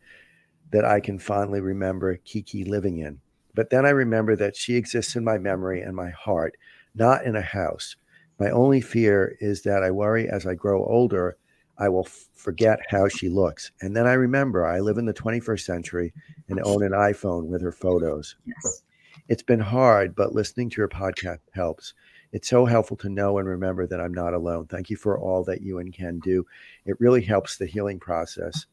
that 0.70 0.84
I 0.84 1.00
can 1.00 1.18
fondly 1.18 1.60
remember 1.60 2.16
Kiki 2.16 2.64
living 2.64 2.98
in. 2.98 3.20
But 3.54 3.70
then 3.70 3.84
I 3.84 3.90
remember 3.90 4.36
that 4.36 4.54
she 4.54 4.76
exists 4.76 5.16
in 5.16 5.24
my 5.24 5.36
memory 5.36 5.82
and 5.82 5.96
my 5.96 6.10
heart, 6.10 6.56
not 6.94 7.24
in 7.24 7.34
a 7.34 7.42
house. 7.42 7.96
My 8.38 8.50
only 8.50 8.80
fear 8.80 9.36
is 9.40 9.62
that 9.62 9.82
I 9.82 9.90
worry 9.90 10.28
as 10.28 10.46
I 10.46 10.54
grow 10.54 10.84
older, 10.84 11.36
I 11.80 11.88
will 11.88 12.04
forget 12.04 12.78
how 12.88 13.08
she 13.08 13.28
looks. 13.28 13.72
And 13.80 13.96
then 13.96 14.06
I 14.06 14.12
remember 14.12 14.66
I 14.66 14.80
live 14.80 14.98
in 14.98 15.06
the 15.06 15.14
21st 15.14 15.60
century 15.60 16.12
and 16.48 16.60
own 16.62 16.84
an 16.84 16.92
iPhone 16.92 17.46
with 17.46 17.62
her 17.62 17.72
photos. 17.72 18.36
Yes. 18.44 18.82
It's 19.28 19.42
been 19.42 19.60
hard, 19.60 20.14
but 20.14 20.34
listening 20.34 20.70
to 20.70 20.80
your 20.80 20.88
podcast 20.88 21.38
helps. 21.54 21.94
It's 22.32 22.48
so 22.48 22.64
helpful 22.64 22.96
to 22.98 23.08
know 23.08 23.38
and 23.38 23.48
remember 23.48 23.86
that 23.86 24.00
I'm 24.00 24.14
not 24.14 24.34
alone. 24.34 24.66
Thank 24.66 24.90
you 24.90 24.96
for 24.96 25.18
all 25.18 25.42
that 25.44 25.62
you 25.62 25.78
and 25.78 25.92
Ken 25.92 26.20
do. 26.20 26.46
It 26.84 27.00
really 27.00 27.22
helps 27.22 27.56
the 27.56 27.66
healing 27.66 27.98
process. 27.98 28.66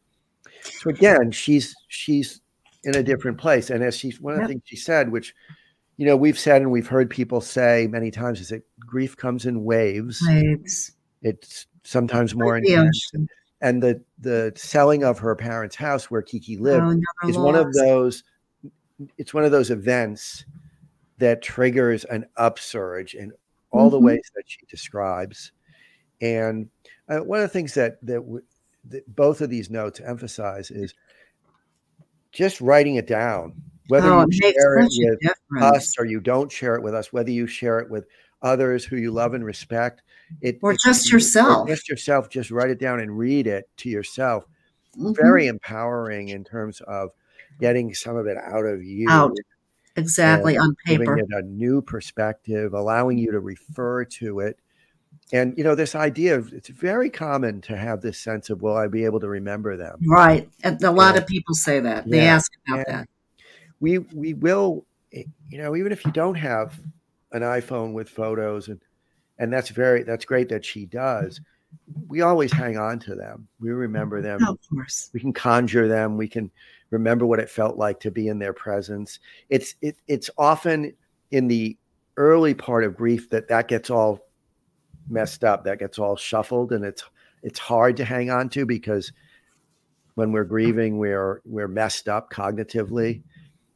So 0.61 0.89
again, 0.89 1.31
she's 1.31 1.75
she's 1.87 2.41
in 2.83 2.95
a 2.95 3.03
different 3.03 3.37
place. 3.37 3.69
And 3.69 3.83
as 3.83 3.95
she's 3.95 4.19
one 4.19 4.35
of 4.35 4.41
the 4.41 4.47
things 4.47 4.63
she 4.65 4.75
said, 4.75 5.11
which 5.11 5.33
you 5.97 6.05
know, 6.05 6.15
we've 6.15 6.37
said 6.37 6.61
and 6.61 6.71
we've 6.71 6.87
heard 6.87 7.09
people 7.09 7.41
say 7.41 7.87
many 7.89 8.11
times 8.11 8.39
is 8.39 8.49
that 8.49 8.63
grief 8.79 9.17
comes 9.17 9.45
in 9.45 9.63
waves. 9.63 10.23
Waves. 10.27 10.91
It's 11.23 11.65
sometimes 11.87 12.35
more 12.35 12.57
intense. 12.57 13.11
And 13.61 13.81
the 13.81 14.01
the 14.19 14.53
selling 14.55 15.03
of 15.03 15.17
her 15.19 15.35
parents' 15.35 15.75
house 15.75 16.11
where 16.11 16.21
Kiki 16.21 16.57
lived 16.57 17.03
oh, 17.23 17.29
is 17.29 17.37
one 17.37 17.55
of 17.55 17.73
those 17.73 18.23
it's 19.17 19.33
one 19.33 19.45
of 19.45 19.51
those 19.51 19.71
events 19.71 20.45
that 21.17 21.41
triggers 21.41 22.03
an 22.05 22.25
upsurge 22.35 23.15
in 23.15 23.31
all 23.71 23.85
mm-hmm. 23.85 23.91
the 23.91 23.99
ways 23.99 24.31
that 24.35 24.43
she 24.45 24.59
describes. 24.69 25.51
And 26.21 26.69
uh, 27.09 27.19
one 27.19 27.39
of 27.39 27.43
the 27.43 27.53
things 27.53 27.73
that, 27.75 27.97
that, 28.03 28.15
w- 28.15 28.43
that 28.89 29.15
both 29.15 29.41
of 29.41 29.49
these 29.49 29.69
notes 29.69 29.99
emphasize 29.99 30.71
is 30.71 30.93
just 32.31 32.61
writing 32.61 32.95
it 32.95 33.07
down, 33.07 33.53
whether 33.87 34.11
oh, 34.11 34.25
you 34.29 34.51
share 34.51 34.79
it 34.79 34.83
with 34.85 35.19
difference. 35.19 35.75
us 35.75 35.95
or 35.99 36.05
you 36.05 36.19
don't 36.19 36.51
share 36.51 36.75
it 36.75 36.83
with 36.83 36.93
us, 36.93 37.13
whether 37.13 37.31
you 37.31 37.47
share 37.47 37.79
it 37.79 37.89
with 37.89 38.05
others 38.41 38.85
who 38.85 38.97
you 38.97 39.11
love 39.11 39.33
and 39.33 39.45
respect, 39.45 40.01
it 40.41 40.59
or 40.61 40.75
just 40.83 41.11
yourself, 41.11 41.67
or 41.67 41.73
just 41.73 41.89
yourself, 41.89 42.29
just 42.29 42.51
write 42.51 42.69
it 42.69 42.79
down 42.79 42.99
and 42.99 43.17
read 43.17 43.47
it 43.47 43.69
to 43.77 43.89
yourself. 43.89 44.45
Mm-hmm. 44.97 45.13
Very 45.13 45.47
empowering 45.47 46.29
in 46.29 46.43
terms 46.43 46.81
of 46.81 47.11
getting 47.59 47.93
some 47.93 48.15
of 48.15 48.27
it 48.27 48.37
out 48.37 48.65
of 48.65 48.83
you. 48.83 49.09
Out 49.09 49.33
exactly 49.97 50.57
on 50.57 50.75
paper 50.85 51.15
giving 51.15 51.25
it 51.31 51.35
a 51.35 51.41
new 51.41 51.81
perspective 51.81 52.73
allowing 52.73 53.17
you 53.17 53.31
to 53.31 53.39
refer 53.39 54.05
to 54.05 54.39
it 54.39 54.59
and 55.33 55.57
you 55.57 55.63
know 55.63 55.75
this 55.75 55.95
idea 55.95 56.37
of 56.37 56.53
it's 56.53 56.69
very 56.69 57.09
common 57.09 57.59
to 57.61 57.75
have 57.75 58.01
this 58.01 58.19
sense 58.19 58.49
of 58.49 58.61
will 58.61 58.77
i 58.77 58.87
be 58.87 59.03
able 59.03 59.19
to 59.19 59.27
remember 59.27 59.75
them 59.75 59.99
right 60.07 60.47
and 60.63 60.81
a 60.83 60.91
lot 60.91 61.17
of 61.17 61.25
people 61.25 61.55
say 61.55 61.79
that 61.79 62.07
they 62.07 62.17
yeah. 62.17 62.35
ask 62.35 62.51
about 62.67 62.87
and 62.87 62.97
that 62.99 63.09
we 63.79 63.97
we 63.97 64.33
will 64.35 64.85
eh, 65.13 65.23
you 65.49 65.57
know 65.57 65.75
even 65.75 65.91
if 65.91 66.05
you 66.05 66.11
don't 66.11 66.35
have 66.35 66.79
an 67.31 67.41
iphone 67.41 67.93
with 67.93 68.09
photos 68.09 68.67
and 68.67 68.79
and 69.39 69.51
that's 69.51 69.69
very 69.69 70.03
that's 70.03 70.25
great 70.25 70.49
that 70.49 70.65
she 70.65 70.85
does. 70.85 71.39
Mm-hmm. 71.39 72.07
We 72.07 72.21
always 72.21 72.51
hang 72.51 72.77
on 72.77 72.99
to 72.99 73.15
them. 73.15 73.47
We 73.59 73.71
remember 73.71 74.21
them. 74.21 74.43
Of 74.47 74.57
course. 74.69 75.09
We 75.13 75.19
can 75.19 75.33
conjure 75.33 75.87
them. 75.87 76.17
We 76.17 76.27
can 76.27 76.49
remember 76.89 77.25
what 77.25 77.39
it 77.39 77.49
felt 77.49 77.77
like 77.77 77.99
to 78.01 78.11
be 78.11 78.29
in 78.29 78.39
their 78.39 78.53
presence. 78.53 79.19
It's 79.49 79.75
it, 79.81 79.97
it's 80.07 80.29
often 80.37 80.93
in 81.31 81.47
the 81.47 81.77
early 82.15 82.53
part 82.53 82.83
of 82.83 82.95
grief 82.95 83.29
that 83.29 83.49
that 83.49 83.67
gets 83.67 83.89
all 83.89 84.19
messed 85.09 85.43
up, 85.43 85.65
that 85.65 85.79
gets 85.79 85.99
all 85.99 86.15
shuffled, 86.15 86.71
and 86.71 86.83
it's 86.85 87.03
it's 87.43 87.59
hard 87.59 87.97
to 87.97 88.05
hang 88.05 88.31
on 88.31 88.49
to 88.49 88.65
because 88.65 89.11
when 90.15 90.31
we're 90.31 90.45
grieving, 90.45 90.97
we're 90.97 91.41
we're 91.45 91.67
messed 91.67 92.09
up 92.09 92.31
cognitively, 92.31 93.21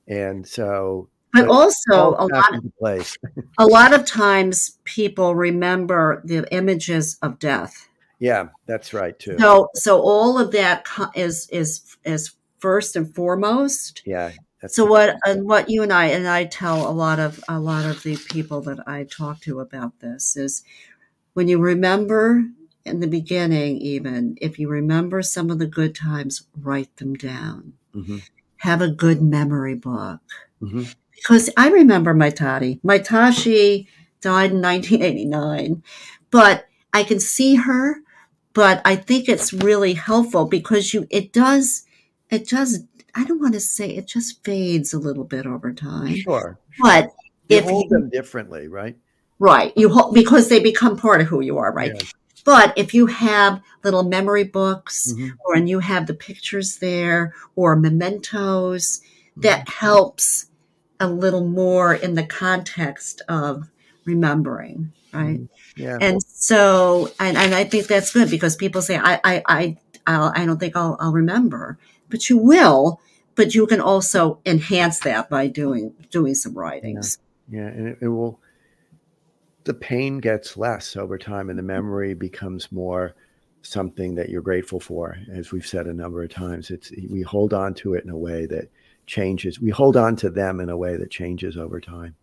and 0.08 0.48
so. 0.48 1.10
But 1.34 1.48
also, 1.48 2.16
a 2.18 2.28
lot, 2.28 2.56
of, 2.56 2.64
a 3.58 3.66
lot 3.66 3.94
of 3.94 4.06
times 4.06 4.78
people 4.84 5.36
remember 5.36 6.22
the 6.26 6.46
images 6.54 7.18
of 7.22 7.40
death. 7.40 7.88
Yeah, 8.20 8.50
that's 8.66 8.94
right 8.94 9.18
too. 9.18 9.38
So 9.40 9.70
so 9.76 10.02
all 10.02 10.38
of 10.38 10.52
that 10.52 10.86
is 11.16 11.50
is 11.52 11.98
is 12.04 12.34
first 12.60 12.96
and 12.96 13.14
foremost. 13.14 14.04
yeah, 14.06 14.32
that's 14.62 14.76
So 14.76 14.86
what 14.86 15.16
and 15.26 15.48
what 15.48 15.70
you 15.70 15.82
and 15.84 15.92
I 15.94 16.08
and 16.08 16.28
I 16.28 16.46
tell 16.46 16.88
a 16.88 16.92
lot 16.92 17.20
of 17.20 17.44
a 17.50 17.60
lot 17.60 17.86
of 17.86 18.04
the 18.04 18.18
people 18.18 18.62
that 18.62 18.88
I 18.88 19.06
talk 19.06 19.40
to 19.42 19.60
about 19.60 20.00
this 20.00 20.36
is 20.38 20.64
when 21.34 21.48
you 21.48 21.60
remember 21.60 22.44
in 22.86 23.00
the 23.00 23.08
beginning 23.08 23.78
even 23.78 24.38
if 24.42 24.60
you 24.60 24.68
remember 24.70 25.22
some 25.22 25.50
of 25.50 25.60
the 25.60 25.68
good 25.68 25.96
times 25.96 26.48
write 26.60 26.96
them 26.98 27.14
down. 27.16 27.74
Mhm, 27.96 28.22
Have 28.58 28.82
a 28.82 28.90
good 28.90 29.22
memory 29.22 29.76
book. 29.76 30.22
mhm. 30.62 30.94
Because 31.22 31.50
I 31.56 31.70
remember 31.70 32.14
my 32.14 32.30
Tati. 32.30 32.80
My 32.84 32.98
Tashi 32.98 33.88
died 34.22 34.52
in 34.52 34.62
1989, 34.62 35.84
but 36.32 36.66
I 36.94 37.04
can 37.04 37.20
see 37.20 37.56
her. 37.56 37.98
But 38.54 38.82
I 38.84 38.96
think 38.98 39.30
it's 39.30 39.54
really 39.54 39.94
helpful 39.94 40.46
because 40.46 40.94
you 40.94 41.08
it 41.10 41.32
does 41.32 41.84
it 42.30 42.50
does 42.50 42.84
I 43.16 43.24
don't 43.26 43.42
want 43.42 43.54
to 43.54 43.60
say 43.62 43.90
it 43.92 44.08
just 44.08 44.44
fades 44.44 44.94
a 44.94 45.00
little 45.00 45.24
bit 45.24 45.46
over 45.46 45.72
time. 45.74 46.16
Sure. 46.16 46.60
But 46.82 47.12
You 47.50 47.58
if 47.58 47.64
hold 47.66 47.86
you, 47.86 47.90
them 47.90 48.10
differently, 48.10 48.68
right? 48.68 48.98
right, 49.40 49.74
you 49.78 49.90
hold 49.90 50.14
because 50.14 50.50
they 50.50 50.60
become 50.60 50.98
part 50.98 51.22
of 51.22 51.28
who 51.28 51.42
you 51.42 51.58
are, 51.60 51.72
right? 51.74 51.94
Yeah. 51.96 52.08
But 52.44 52.74
if 52.78 52.94
you 52.94 53.06
have 53.06 53.62
little 53.84 54.04
memory 54.04 54.44
books 54.44 55.14
Mhm. 55.14 55.32
or 55.46 55.56
and 55.56 55.70
you 55.70 55.80
have 55.80 56.08
the 56.08 56.14
pictures 56.14 56.78
there 56.78 57.34
or 57.56 57.76
mementos, 57.76 59.00
that 59.38 59.70
helps 59.70 60.48
a 61.02 61.08
little 61.08 61.46
more 61.46 61.94
in 61.94 62.16
the 62.16 62.26
context 62.26 63.22
of 63.28 63.70
remembering, 64.06 64.94
right? 65.14 65.42
Mm-hmm. 65.42 65.82
Yeah. 65.82 65.98
And 66.00 66.24
so, 66.24 67.12
and, 67.20 67.36
and 67.36 67.54
I 67.54 67.66
think 67.66 67.88
that's 67.88 68.14
good 68.14 68.30
because 68.30 68.56
people 68.56 68.82
say, 68.82 68.98
I, 68.98 69.20
I, 69.24 69.44
I, 69.46 69.78
I'll, 70.08 70.32
I 70.36 70.46
don't 70.46 70.60
think 70.60 70.78
I'll, 70.78 70.96
I'll 71.00 71.12
remember, 71.12 71.78
but 72.10 72.30
you 72.30 72.38
will. 72.38 73.02
But 73.34 73.56
you 73.56 73.66
can 73.66 73.80
also 73.80 74.40
enhance 74.46 75.00
that 75.00 75.30
by 75.30 75.48
doing 75.48 75.94
doing 76.12 76.36
some 76.36 76.54
writings. 76.54 77.18
Yeah, 77.50 77.68
and 77.68 77.88
it, 77.88 77.98
it 78.02 78.08
will. 78.10 78.42
The 79.64 79.74
pain 79.74 80.20
gets 80.20 80.58
less 80.58 80.98
over 80.98 81.18
time, 81.18 81.50
and 81.50 81.58
the 81.58 81.64
memory 81.64 82.14
becomes 82.14 82.70
more 82.74 83.16
something 83.62 84.16
that 84.16 84.30
you're 84.30 84.42
grateful 84.42 84.82
for. 84.82 85.18
As 85.34 85.54
we've 85.54 85.66
said 85.66 85.88
a 85.88 85.94
number 85.94 86.22
of 86.22 86.30
times, 86.30 86.72
it's 86.72 86.92
we 87.10 87.22
hold 87.22 87.54
on 87.54 87.74
to 87.76 87.94
it 87.94 88.04
in 88.04 88.10
a 88.10 88.18
way 88.18 88.46
that 88.48 88.70
changes. 89.08 89.60
We 89.60 89.70
hold 89.72 89.98
on 89.98 90.16
to 90.18 90.30
them 90.30 90.60
in 90.60 90.70
a 90.70 90.78
way 90.78 90.98
that 90.98 91.10
changes 91.12 91.58
over 91.58 91.80
time. 91.82 92.16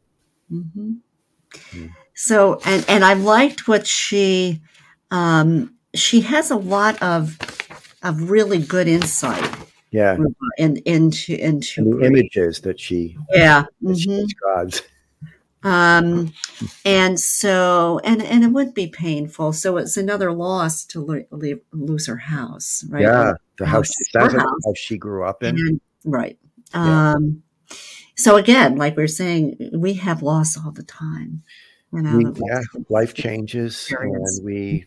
hmm 0.50 0.94
Mm. 1.72 1.90
So, 2.14 2.60
and 2.66 2.84
and 2.88 3.02
I 3.02 3.14
liked 3.14 3.66
what 3.68 3.86
she, 3.86 4.60
um, 5.10 5.74
she 5.94 6.20
has 6.20 6.50
a 6.50 6.56
lot 6.56 7.02
of 7.02 7.38
of 8.02 8.30
really 8.30 8.58
good 8.58 8.86
insight 8.86 9.50
Yeah, 9.90 10.18
in, 10.58 10.76
into 10.84 11.34
into 11.42 11.80
and 11.80 11.92
the 11.94 12.06
images 12.06 12.60
that 12.60 12.78
she, 12.78 13.16
yeah. 13.30 13.64
that 13.80 13.96
she 13.98 14.10
mhm. 14.10 14.22
describes. 14.26 14.82
Um, 15.62 16.34
and 16.84 17.18
so, 17.18 17.98
and 18.04 18.22
and 18.22 18.44
it 18.44 18.48
would 18.48 18.74
be 18.74 18.88
painful. 18.88 19.54
So 19.54 19.78
it's 19.78 19.96
another 19.96 20.30
loss 20.30 20.84
to 20.86 21.00
lo- 21.00 21.24
leave, 21.30 21.60
lose 21.72 22.06
her 22.08 22.16
house, 22.18 22.84
right? 22.90 23.02
Yeah, 23.02 23.32
the 23.58 23.64
house. 23.66 23.88
house. 23.88 23.90
It 24.00 24.18
Her 24.18 24.20
like 24.24 24.32
the 24.32 24.40
house. 24.40 24.64
house 24.66 24.78
she 24.78 24.98
grew 24.98 25.24
up 25.24 25.42
in. 25.42 25.56
And- 25.56 25.80
right. 26.04 26.38
Yeah. 26.74 27.12
Um, 27.14 27.42
so 28.16 28.36
again, 28.36 28.76
like 28.76 28.96
we 28.96 29.02
are 29.04 29.08
saying, 29.08 29.56
we 29.74 29.94
have 29.94 30.22
loss 30.22 30.56
all 30.56 30.72
the 30.72 30.82
time. 30.82 31.42
You 31.92 32.02
know, 32.02 32.34
we, 32.36 32.46
yeah, 32.48 32.60
life 32.90 33.14
changes, 33.14 33.76
Experience. 33.90 34.38
and 34.38 34.44
we 34.44 34.86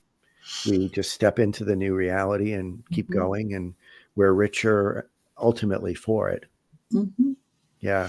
we 0.66 0.90
just 0.90 1.12
step 1.12 1.40
into 1.40 1.66
the 1.66 1.76
new 1.76 1.96
reality 1.96 2.54
and 2.54 2.84
keep 2.92 3.10
Mhm. 3.10 3.14
going, 3.14 3.54
and 3.54 3.74
we're 4.16 4.34
richer 4.34 5.10
ultimately 5.38 5.96
for 5.96 6.30
it. 6.30 6.46
Mhm. 6.94 7.36
Yeah, 7.80 8.08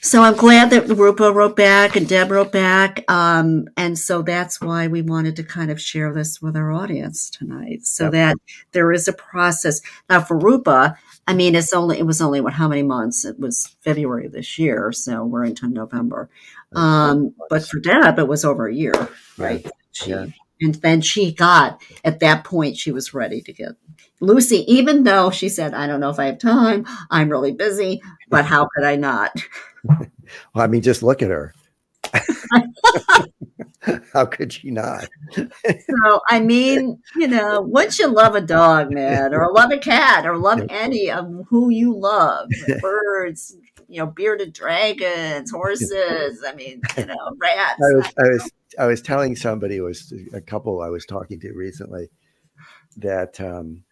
So 0.00 0.22
I'm 0.22 0.34
glad 0.36 0.70
that 0.70 0.88
Rupa 0.88 1.32
wrote 1.32 1.54
back 1.56 1.94
and 1.94 2.08
Deb 2.08 2.30
wrote 2.30 2.50
back. 2.52 3.04
Um, 3.08 3.68
and 3.76 3.98
so 3.98 4.22
that's 4.22 4.60
why 4.60 4.88
we 4.88 5.00
wanted 5.02 5.36
to 5.36 5.44
kind 5.44 5.70
of 5.70 5.80
share 5.80 6.12
this 6.12 6.42
with 6.42 6.56
our 6.56 6.72
audience 6.72 7.30
tonight 7.30 7.84
so 7.86 8.04
Yep. 8.04 8.12
that 8.12 8.36
there 8.72 8.92
is 8.92 9.06
a 9.08 9.12
process. 9.12 9.80
Now 10.08 10.20
for 10.22 10.36
Rupa, 10.38 10.96
I 11.26 11.34
mean, 11.34 11.54
it's 11.54 11.72
only, 11.72 11.98
it 11.98 12.06
was 12.06 12.20
only 12.20 12.40
what, 12.40 12.54
how 12.54 12.66
many 12.66 12.82
months? 12.82 13.24
It 13.24 13.38
was 13.38 13.76
February 13.82 14.26
this 14.28 14.58
year. 14.58 14.90
So 14.90 15.24
we're 15.24 15.44
into 15.44 15.68
November. 15.68 16.28
Um, 16.74 17.34
but 17.48 17.64
for 17.64 17.78
Deb, 17.80 18.18
it 18.18 18.26
was 18.28 18.44
over 18.44 18.66
a 18.66 18.74
year, 18.74 19.08
right? 19.38 19.64
She, 19.92 20.10
Yeah. 20.10 20.26
And 20.60 20.74
then 20.76 21.00
she 21.00 21.32
got, 21.32 21.80
at 22.04 22.20
that 22.20 22.44
point, 22.44 22.76
she 22.76 22.92
was 22.92 23.14
ready 23.14 23.40
to 23.42 23.52
get 23.52 23.72
Lucy, 24.20 24.70
even 24.70 25.04
though 25.04 25.30
she 25.30 25.48
said, 25.48 25.72
I 25.72 25.86
don't 25.86 26.00
know 26.00 26.10
if 26.10 26.18
I 26.18 26.26
have 26.26 26.38
time, 26.38 26.86
I'm 27.10 27.30
really 27.30 27.52
busy, 27.52 28.02
but 28.28 28.44
how 28.44 28.68
could 28.74 28.84
I 28.84 28.96
not? 28.96 29.32
Well, 30.54 30.64
I 30.64 30.68
mean, 30.68 30.80
just 30.80 31.02
look 31.02 31.22
at 31.22 31.30
her. 31.30 31.52
How 34.12 34.26
could 34.26 34.52
she 34.52 34.70
not? 34.70 35.08
So, 35.34 36.20
I 36.28 36.40
mean, 36.40 37.00
you 37.16 37.28
know, 37.28 37.62
once 37.62 37.98
you 37.98 38.08
love 38.08 38.34
a 38.34 38.40
dog, 38.40 38.92
man, 38.92 39.34
or 39.34 39.50
love 39.52 39.72
a 39.72 39.78
cat, 39.78 40.26
or 40.26 40.36
love 40.36 40.62
any 40.68 41.10
of 41.10 41.46
who 41.48 41.70
you 41.70 41.98
love, 41.98 42.48
birds, 42.80 43.56
you 43.88 43.98
know, 43.98 44.06
bearded 44.06 44.52
dragons, 44.52 45.50
horses, 45.50 46.44
I 46.46 46.54
mean, 46.54 46.82
you 46.96 47.06
know, 47.06 47.36
rats. 47.40 47.80
I 47.82 47.96
was, 47.96 48.06
I 48.18 48.28
was, 48.28 48.50
I 48.78 48.86
was 48.86 49.02
telling 49.02 49.36
somebody, 49.36 49.76
it 49.76 49.82
was 49.82 50.12
a 50.32 50.40
couple 50.40 50.80
I 50.80 50.88
was 50.88 51.06
talking 51.06 51.40
to 51.40 51.52
recently, 51.52 52.08
that 52.96 53.40
um, 53.40 53.82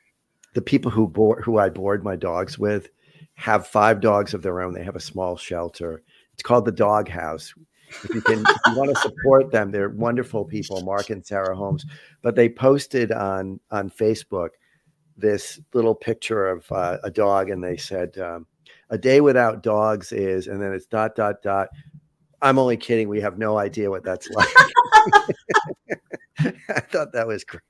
the 0.54 0.62
people 0.62 0.90
who 0.90 1.08
board, 1.08 1.44
who 1.44 1.58
I 1.58 1.68
board 1.68 2.04
my 2.04 2.16
dogs 2.16 2.58
with, 2.58 2.88
have 3.34 3.66
five 3.66 4.00
dogs 4.00 4.34
of 4.34 4.42
their 4.42 4.60
own. 4.60 4.74
They 4.74 4.84
have 4.84 4.96
a 4.96 5.00
small 5.00 5.36
shelter. 5.36 6.02
It's 6.34 6.42
called 6.42 6.64
the 6.64 6.72
Dog 6.72 7.08
House. 7.08 7.54
If 8.04 8.14
you 8.14 8.20
can, 8.20 8.40
if 8.40 8.56
you 8.66 8.76
want 8.76 8.90
to 8.94 9.00
support 9.00 9.50
them, 9.50 9.70
they're 9.70 9.88
wonderful 9.88 10.44
people, 10.44 10.82
Mark 10.82 11.10
and 11.10 11.24
Sarah 11.24 11.56
Holmes. 11.56 11.86
But 12.22 12.36
they 12.36 12.48
posted 12.48 13.12
on 13.12 13.60
on 13.70 13.90
Facebook 13.90 14.50
this 15.16 15.58
little 15.72 15.94
picture 15.94 16.48
of 16.48 16.70
uh, 16.70 16.98
a 17.02 17.10
dog, 17.10 17.50
and 17.50 17.64
they 17.64 17.76
said, 17.76 18.18
um, 18.18 18.46
"A 18.90 18.98
day 18.98 19.20
without 19.20 19.62
dogs 19.62 20.12
is," 20.12 20.48
and 20.48 20.60
then 20.60 20.72
it's 20.74 20.86
dot 20.86 21.16
dot 21.16 21.42
dot. 21.42 21.68
I'm 22.40 22.58
only 22.58 22.76
kidding. 22.76 23.08
We 23.08 23.20
have 23.20 23.38
no 23.38 23.58
idea 23.58 23.90
what 23.90 24.04
that's 24.04 24.28
like. 24.38 24.48
I 26.68 26.80
thought 26.80 27.12
that 27.12 27.26
was 27.26 27.44
great. 27.44 27.62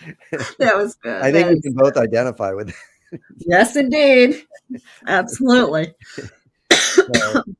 that 0.58 0.76
was 0.76 0.94
good. 0.96 1.22
I 1.22 1.32
think 1.32 1.48
we 1.48 1.54
That- 1.54 1.62
can 1.62 1.72
both 1.74 1.96
identify 1.96 2.52
with 2.52 2.74
yes, 3.38 3.76
indeed. 3.76 4.42
Absolutely. 5.06 5.94
that. 6.78 7.44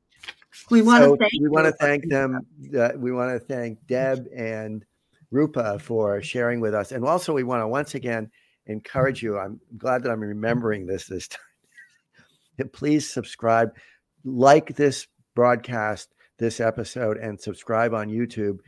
We 0.69 0.83
want 0.83 1.05
So 1.05 1.15
to 1.15 1.19
thank 1.21 1.33
we 1.41 1.49
want 1.49 1.67
to 1.67 1.73
thank 1.75 2.09
them. 2.09 2.41
Uh, 2.77 2.89
we 2.97 3.13
want 3.13 3.33
to 3.33 3.39
thank 3.39 3.87
Deb 3.87 4.27
and 4.37 4.85
Rupa 5.31 5.79
for 5.79 6.21
sharing 6.23 6.59
with 6.59 6.75
us, 6.75 6.91
and 6.91 7.05
also 7.05 7.33
we 7.33 7.45
want 7.45 7.63
to 7.63 7.69
once 7.69 7.95
again 7.95 8.33
encourage 8.67 9.23
you. 9.23 9.39
I'm 9.39 9.61
glad 9.79 10.03
that 10.03 10.11
I'm 10.11 10.19
remembering 10.21 10.87
this 10.87 11.07
this 11.07 11.29
time. 11.29 12.69
Please 12.73 13.09
subscribe, 13.09 13.77
like 14.25 14.75
this 14.75 15.07
broadcast, 15.37 16.09
this 16.39 16.61
episode, 16.61 17.17
and 17.19 17.41
subscribe 17.41 17.95
on 17.95 18.09
YouTube 18.09 18.59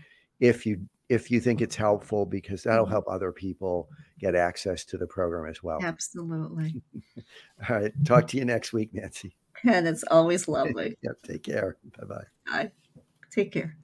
if 0.41 0.65
you 0.67 0.89
if 1.09 1.31
you 1.31 1.41
think 1.41 1.63
it's 1.63 1.75
helpful, 1.77 2.27
because 2.27 2.63
that'll 2.65 2.85
Mhm. 2.85 2.91
help 2.91 3.05
other 3.09 3.33
people 3.33 3.89
get 4.19 4.35
access 4.35 4.85
to 4.85 4.99
the 4.99 5.07
program 5.07 5.49
as 5.51 5.63
well. 5.63 5.79
Absolutely. 5.83 6.83
All 7.69 7.77
right, 7.77 7.93
talk 8.05 8.27
to 8.29 8.37
you 8.37 8.45
next 8.45 8.73
week, 8.75 8.93
Nancy. 8.93 9.35
And 9.65 9.89
it's 9.89 10.05
always 10.11 10.47
lovely. 10.57 10.97
Yep, 11.03 11.17
take 11.25 11.43
care. 11.45 11.77
Bye 11.99 12.05
bye 12.07 12.25
bye. 12.47 12.71
Take 13.31 13.53
care. 13.53 13.77